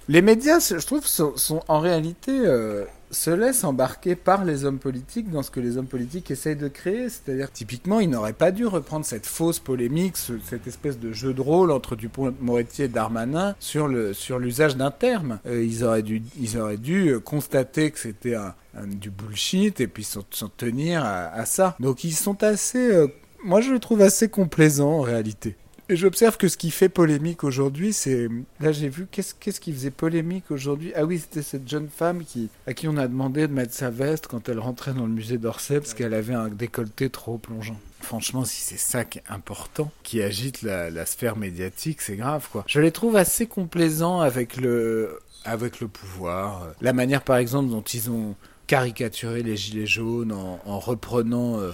Les 0.09 0.23
médias, 0.23 0.61
je 0.61 0.87
trouve, 0.87 1.07
sont, 1.07 1.63
en 1.67 1.81
réalité 1.81 2.33
euh, 2.33 2.85
se 3.11 3.31
laissent 3.31 3.65
embarquer 3.65 4.17
par 4.17 4.45
les 4.45 4.65
hommes 4.65 4.79
politiques 4.79 5.31
dans 5.31 5.43
ce 5.43 5.51
que 5.51 5.61
les 5.61 5.77
hommes 5.77 5.87
politiques 5.87 6.31
essayent 6.31 6.57
de 6.57 6.69
créer. 6.69 7.09
C'est-à-dire, 7.09 7.51
typiquement, 7.51 8.01
ils 8.01 8.11
n'auraient 8.11 8.33
pas 8.33 8.51
dû 8.51 8.67
reprendre 8.67 9.05
cette 9.05 9.27
fausse 9.27 9.59
polémique, 9.59 10.17
cette 10.17 10.67
espèce 10.67 10.99
de 10.99 11.13
jeu 11.13 11.33
de 11.33 11.41
rôle 11.41 11.71
entre 11.71 11.97
Dupont-Moretti 11.97 12.83
et 12.83 12.89
Darmanin 12.89 13.55
sur 13.61 13.89
le 13.89 14.13
sur 14.13 14.39
l'usage 14.39 14.77
d'un 14.77 14.91
terme. 14.91 15.39
Euh, 15.47 15.65
ils 15.65 15.85
auraient 15.85 16.03
dû 16.03 16.23
ils 16.41 16.59
auraient 16.59 16.77
dû 16.77 17.19
constater 17.21 17.91
que 17.91 17.99
c'était 17.99 18.35
un, 18.35 18.55
du 18.87 19.11
bullshit 19.11 19.81
et 19.81 19.87
puis 19.87 20.05
s'en 20.05 20.23
tenir 20.57 21.05
à, 21.05 21.45
ça. 21.47 21.77
Donc 21.81 22.05
ils 22.05 22.13
sont 22.13 22.43
assez, 22.43 23.07
moi 23.43 23.61
je 23.61 23.71
le 23.71 23.79
trouve 23.79 24.03
assez 24.03 24.29
complaisant 24.29 24.91
en 24.91 25.01
réalité. 25.01 25.57
Et 25.89 25.95
j'observe 25.95 26.37
que 26.37 26.49
ce 26.49 26.57
qui 26.57 26.73
fait 26.73 26.89
polémique 26.89 27.45
aujourd'hui, 27.45 27.93
c'est. 27.93 28.29
Là, 28.59 28.73
j'ai 28.73 28.89
vu, 28.89 29.07
qu'est-ce 29.11 29.35
qu'est-ce 29.39 29.61
qui 29.61 29.73
faisait 29.73 29.93
polémique 29.93 30.51
aujourd'hui? 30.51 30.93
Ah 30.97 31.05
oui, 31.05 31.21
c'était 31.21 31.43
cette 31.43 31.69
jeune 31.69 31.89
femme 31.89 32.25
qui, 32.25 32.49
à 32.67 32.75
qui 32.75 32.89
on 32.89 32.97
a 32.97 33.07
demandé 33.07 33.47
de 33.47 33.53
mettre 33.53 33.73
sa 33.73 33.91
veste 33.91 34.27
quand 34.27 34.49
elle 34.49 34.59
rentrait 34.59 34.95
dans 34.95 35.07
le 35.07 35.13
musée 35.13 35.39
d'Orsay 35.39 35.79
parce 35.79 35.95
qu'elle 35.95 36.15
avait 36.15 36.35
un 36.35 36.49
décolleté 36.49 37.09
trop 37.09 37.39
plongeant. 37.39 37.79
Franchement, 38.01 38.45
si 38.45 38.61
c'est 38.63 38.79
ça 38.79 39.05
qui 39.05 39.19
est 39.19 39.25
important, 39.29 39.93
qui 40.03 40.23
agite 40.23 40.63
la, 40.63 41.07
sphère 41.07 41.37
médiatique, 41.37 42.01
c'est 42.01 42.17
grave, 42.17 42.49
quoi. 42.51 42.65
Je 42.67 42.81
les 42.81 42.91
trouve 42.91 43.15
assez 43.15 43.47
complaisants 43.47 44.21
avec 44.21 44.57
le, 44.57 45.21
avec 45.45 45.81
le 45.81 45.87
pouvoir. 45.87 46.67
La 46.81 46.93
manière, 46.93 47.23
par 47.23 47.37
exemple, 47.37 47.71
dont 47.71 47.83
ils 47.83 48.11
ont 48.11 48.35
caricaturé 48.67 49.45
les 49.45 49.57
gilets 49.57 49.87
jaunes 49.87 50.33
en, 50.33 50.61
en 50.67 50.79
reprenant. 50.81 51.61
Euh, 51.61 51.71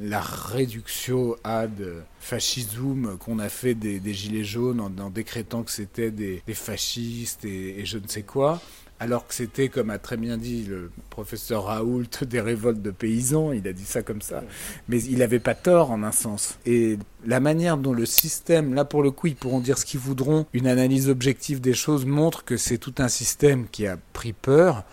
la 0.00 0.20
réduction 0.20 1.36
ad 1.44 1.82
fascisme 2.20 3.16
qu'on 3.18 3.38
a 3.38 3.48
fait 3.48 3.74
des, 3.74 4.00
gilets 4.14 4.44
jaunes 4.44 4.80
en, 4.80 5.10
décrétant 5.10 5.62
que 5.62 5.70
c'était 5.70 6.10
des, 6.10 6.42
fascistes 6.52 7.44
et, 7.44 7.84
je 7.84 7.98
ne 7.98 8.06
sais 8.06 8.22
quoi, 8.22 8.60
alors 9.00 9.26
que 9.26 9.34
c'était, 9.34 9.68
comme 9.68 9.90
a 9.90 9.98
très 9.98 10.16
bien 10.16 10.36
dit 10.36 10.64
le 10.64 10.90
professeur 11.10 11.64
Raoult, 11.64 12.04
des 12.22 12.40
révoltes 12.40 12.82
de 12.82 12.92
paysans, 12.92 13.52
il 13.52 13.66
a 13.66 13.72
dit 13.72 13.84
ça 13.84 14.02
comme 14.02 14.22
ça, 14.22 14.44
mais 14.88 15.02
il 15.02 15.18
n'avait 15.18 15.40
pas 15.40 15.54
tort 15.54 15.90
en 15.90 16.02
un 16.04 16.12
sens. 16.12 16.58
Et 16.66 16.98
la 17.26 17.40
manière 17.40 17.76
dont 17.76 17.92
le 17.92 18.06
système, 18.06 18.74
là 18.74 18.84
pour 18.84 19.02
le 19.02 19.10
coup, 19.10 19.26
ils 19.26 19.36
pourront 19.36 19.60
dire 19.60 19.78
ce 19.78 19.84
qu'ils 19.84 20.00
voudront, 20.00 20.46
une 20.52 20.68
analyse 20.68 21.08
objective 21.08 21.60
des 21.60 21.74
choses 21.74 22.06
montre 22.06 22.44
que 22.44 22.56
c'est 22.56 22.78
tout 22.78 22.94
un 22.98 23.08
système 23.08 23.66
qui 23.68 23.86
a 23.86 23.98
pris 24.12 24.32
peur, 24.32 24.84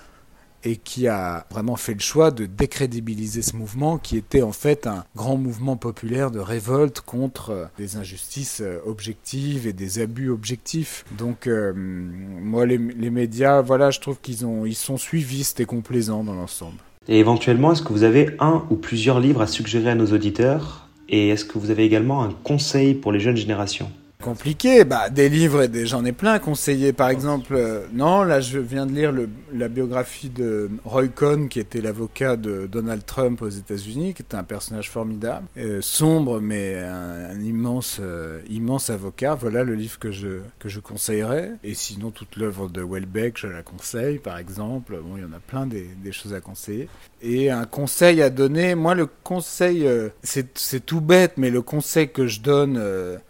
et 0.64 0.76
qui 0.76 1.08
a 1.08 1.46
vraiment 1.52 1.76
fait 1.76 1.94
le 1.94 2.00
choix 2.00 2.32
de 2.32 2.46
décrédibiliser 2.46 3.42
ce 3.42 3.56
mouvement 3.56 3.98
qui 3.98 4.18
était 4.18 4.42
en 4.42 4.52
fait 4.52 4.88
un 4.88 5.06
grand 5.16 5.38
mouvement 5.38 5.78
populaire 5.78 6.32
de 6.32 6.40
révolte 6.40 7.02
contre 7.02 7.50
euh, 7.52 7.66
des 7.78 7.96
injustices 7.96 8.62
euh, 8.62 8.80
objectives 8.86 9.68
et 9.68 9.74
des 9.74 10.00
abus 10.00 10.30
objectifs. 10.30 11.06
Donc 11.18 11.48
euh, 11.48 11.74
moi 11.76 12.66
les, 12.66 12.78
médias, 12.78 13.62
voilà, 13.62 13.92
je 13.92 14.00
trouve 14.00 14.20
qu'ils 14.22 14.46
ont 14.46 14.66
ils 14.66 14.76
sont 14.76 14.98
suivistes 14.98 15.60
et 15.60 15.66
complaisants 15.66 16.24
dans 16.24 16.36
l'ensemble. 16.36 16.78
Et 17.08 17.20
éventuellement, 17.20 17.72
est-ce 17.72 17.82
que 17.82 17.94
vous 17.94 18.04
avez 18.04 18.36
un 18.40 18.66
ou 18.70 18.76
plusieurs 18.76 19.20
livres 19.20 19.42
à 19.42 19.48
suggérer 19.48 19.90
à 19.90 19.96
nos 19.96 20.08
auditeurs? 20.08 20.88
Et 21.08 21.30
est-ce 21.30 21.44
que 21.44 21.58
vous 21.58 21.72
avez 21.72 21.84
également 21.84 22.24
un 22.24 22.32
conseil 22.44 22.94
pour 22.94 23.12
les 23.12 23.20
jeunes 23.20 23.38
générations? 23.38 23.92
Compliqué. 24.24 24.84
Bah, 24.84 25.10
des 25.10 25.30
livres, 25.30 25.64
et 25.64 25.86
j'en 25.86 26.04
ai 26.04 26.12
plein 26.12 26.40
conseillés. 26.40 26.92
Par 26.92 27.10
exemple, 27.10 27.54
euh, 27.56 27.86
non, 27.94 28.24
là, 28.24 28.42
je 28.42 28.60
viens 28.60 28.86
de 28.86 28.92
lire 28.92 29.14
la 29.54 29.68
biographie 29.70 30.30
de 30.30 30.70
Roy 30.84 31.08
Cohn, 31.08 31.48
qui 31.48 31.60
était 31.60 31.82
l'avocat 31.82 32.36
de 32.36 32.68
Donald 32.68 33.06
Trump 33.06 33.42
aux 33.42 33.50
États-Unis, 33.50 34.14
qui 34.14 34.22
était 34.22 34.36
un 34.36 34.44
personnage 34.44 34.90
formidable, 34.90 35.46
euh, 35.58 35.80
sombre, 35.82 36.42
mais 36.42 36.78
un, 36.78 37.40
immense, 37.40 38.00
euh, 38.02 38.42
immense 38.50 38.90
avocat. 38.90 39.36
Voilà 39.36 39.64
le 39.64 39.76
livre 39.76 39.98
que 40.00 40.12
je 40.12 40.40
que 40.60 40.68
je 40.68 40.80
conseillerais. 40.82 41.54
Et 41.64 41.74
sinon, 41.74 42.12
toute 42.12 42.36
l'œuvre 42.36 42.68
de 42.68 42.82
Welbeck, 42.84 43.38
je 43.38 43.48
la 43.48 43.64
conseille, 43.64 44.20
par 44.20 44.38
exemple. 44.38 45.00
Bon, 45.02 45.16
il 45.16 45.22
y 45.22 45.26
en 45.26 45.34
a 45.34 45.40
plein 45.40 45.66
des, 45.66 45.88
des 46.04 46.12
choses 46.12 46.34
à 46.34 46.42
conseiller. 46.42 46.90
Et 47.22 47.50
un 47.52 47.66
conseil 47.66 48.22
à 48.22 48.30
donner, 48.30 48.76
moi, 48.76 48.96
le 48.96 49.08
conseil, 49.24 49.88
c'est 50.24 50.86
tout 50.86 51.02
bête, 51.02 51.34
mais 51.38 51.50
le 51.50 51.62
conseil 51.62 52.10
que 52.10 52.28
je 52.28 52.42
donne 52.42 52.82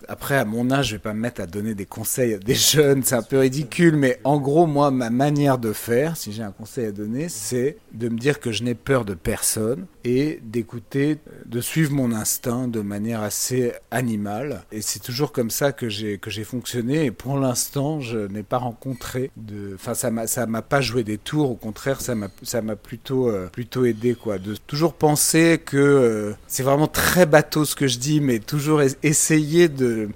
après 0.08 0.36
à 0.36 0.45
mon 0.45 0.71
âge 0.71 0.79
je 0.82 0.94
vais 0.96 1.00
pas 1.00 1.13
me 1.13 1.20
mettre 1.20 1.42
à 1.42 1.46
donner 1.46 1.76
des 1.76 1.86
conseils 1.86 2.34
à 2.34 2.38
des 2.38 2.56
jeunes, 2.56 3.04
c'est 3.04 3.15
un 3.15 3.22
peu 3.22 3.39
ridicule, 3.39 3.96
mais 3.96 4.20
en 4.24 4.39
gros, 4.39 4.68
moi, 4.68 4.92
ma 4.92 5.10
manière 5.10 5.58
de 5.58 5.74
faire, 5.74 6.18
si 6.18 6.32
j'ai 6.32 6.44
un 6.44 6.52
conseil 6.52 6.86
à 6.86 6.92
donner, 6.92 7.30
c'est 7.30 7.78
de 7.94 8.10
me 8.10 8.18
dire 8.18 8.39
que 8.39 8.52
je 8.52 8.63
n'ai 8.63 8.76
peur 8.76 9.06
de 9.06 9.13
personne 9.13 9.86
et 10.04 10.39
d'écouter, 10.44 11.18
de 11.46 11.62
suivre 11.62 11.92
mon 11.92 12.12
instinct 12.12 12.68
de 12.68 12.82
manière 12.82 13.22
assez 13.22 13.74
animale. 13.92 14.63
Et 14.72 14.82
c'est 14.82 15.00
toujours 15.00 15.32
comme 15.32 15.50
ça 15.50 15.72
que 15.72 15.89
j'ai 15.89 16.18
que 16.18 16.30
j'ai 16.30 16.44
fonctionné. 16.44 17.06
Et 17.06 17.12
pour 17.12 17.38
l'instant, 17.38 18.00
je 18.00 18.20
n'ai 18.20 18.44
pas 18.44 18.58
rencontré 18.58 19.32
de, 19.38 19.74
enfin, 19.76 19.94
ça 19.94 20.12
m'a 20.12 20.28
ça 20.28 20.46
m'a 20.46 20.62
pas 20.62 20.82
joué 20.82 21.04
des 21.04 21.18
tours. 21.18 21.52
Au 21.52 21.56
contraire, 21.56 22.02
ça 22.02 22.15
m'a 22.15 22.30
ça 22.44 22.62
m'a 22.62 22.76
plutôt 22.76 23.30
euh, 23.30 23.48
plutôt 23.48 23.86
aidé 23.86 24.15
quoi. 24.15 24.38
De 24.38 24.56
toujours 24.56 24.94
penser 24.94 25.62
que 25.63 25.78
euh, 25.78 26.34
c'est 26.48 26.63
vraiment 26.63 26.88
très 26.88 27.26
bateau 27.26 27.65
ce 27.65 27.76
que 27.76 27.88
je 27.88 28.00
dis, 28.00 28.22
mais 28.22 28.39
toujours 28.39 28.82
essayer 29.04 29.68
de 29.70 30.10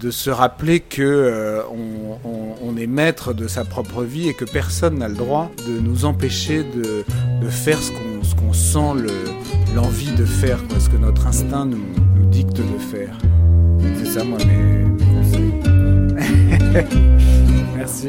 de 0.00 0.10
se 0.10 0.30
rappeler 0.30 0.80
que 0.80 1.02
euh, 1.02 1.62
on, 2.62 2.76
est 2.76 2.86
maître 2.86 3.34
de 3.34 3.46
sa 3.46 3.64
propre 3.64 4.04
vie 4.04 4.28
et 4.28 4.34
que 4.34 4.46
personne 4.46 4.98
n'a 4.98 5.08
le 5.08 5.14
droit 5.14 5.50
de 5.66 5.78
nous 5.80 6.06
empêcher 6.06 6.62
de, 6.62 7.04
faire 7.50 7.78
ce 7.78 7.92
qu'on 8.34 8.52
sent 8.52 9.04
l'envie 9.74 10.12
de 10.12 10.24
faire, 10.24 10.58
ce 10.78 10.88
que 10.88 10.96
notre 10.96 11.26
instinct 11.26 11.66
nous, 11.66 11.84
dicte 12.30 12.56
de 12.56 12.78
faire. 12.78 13.18
C'est 13.98 14.18
ça 14.18 14.24
moi 14.24 14.38
mes, 14.38 14.84
mes 14.84 15.04
conseils. 15.12 15.52
Merci. 17.76 18.08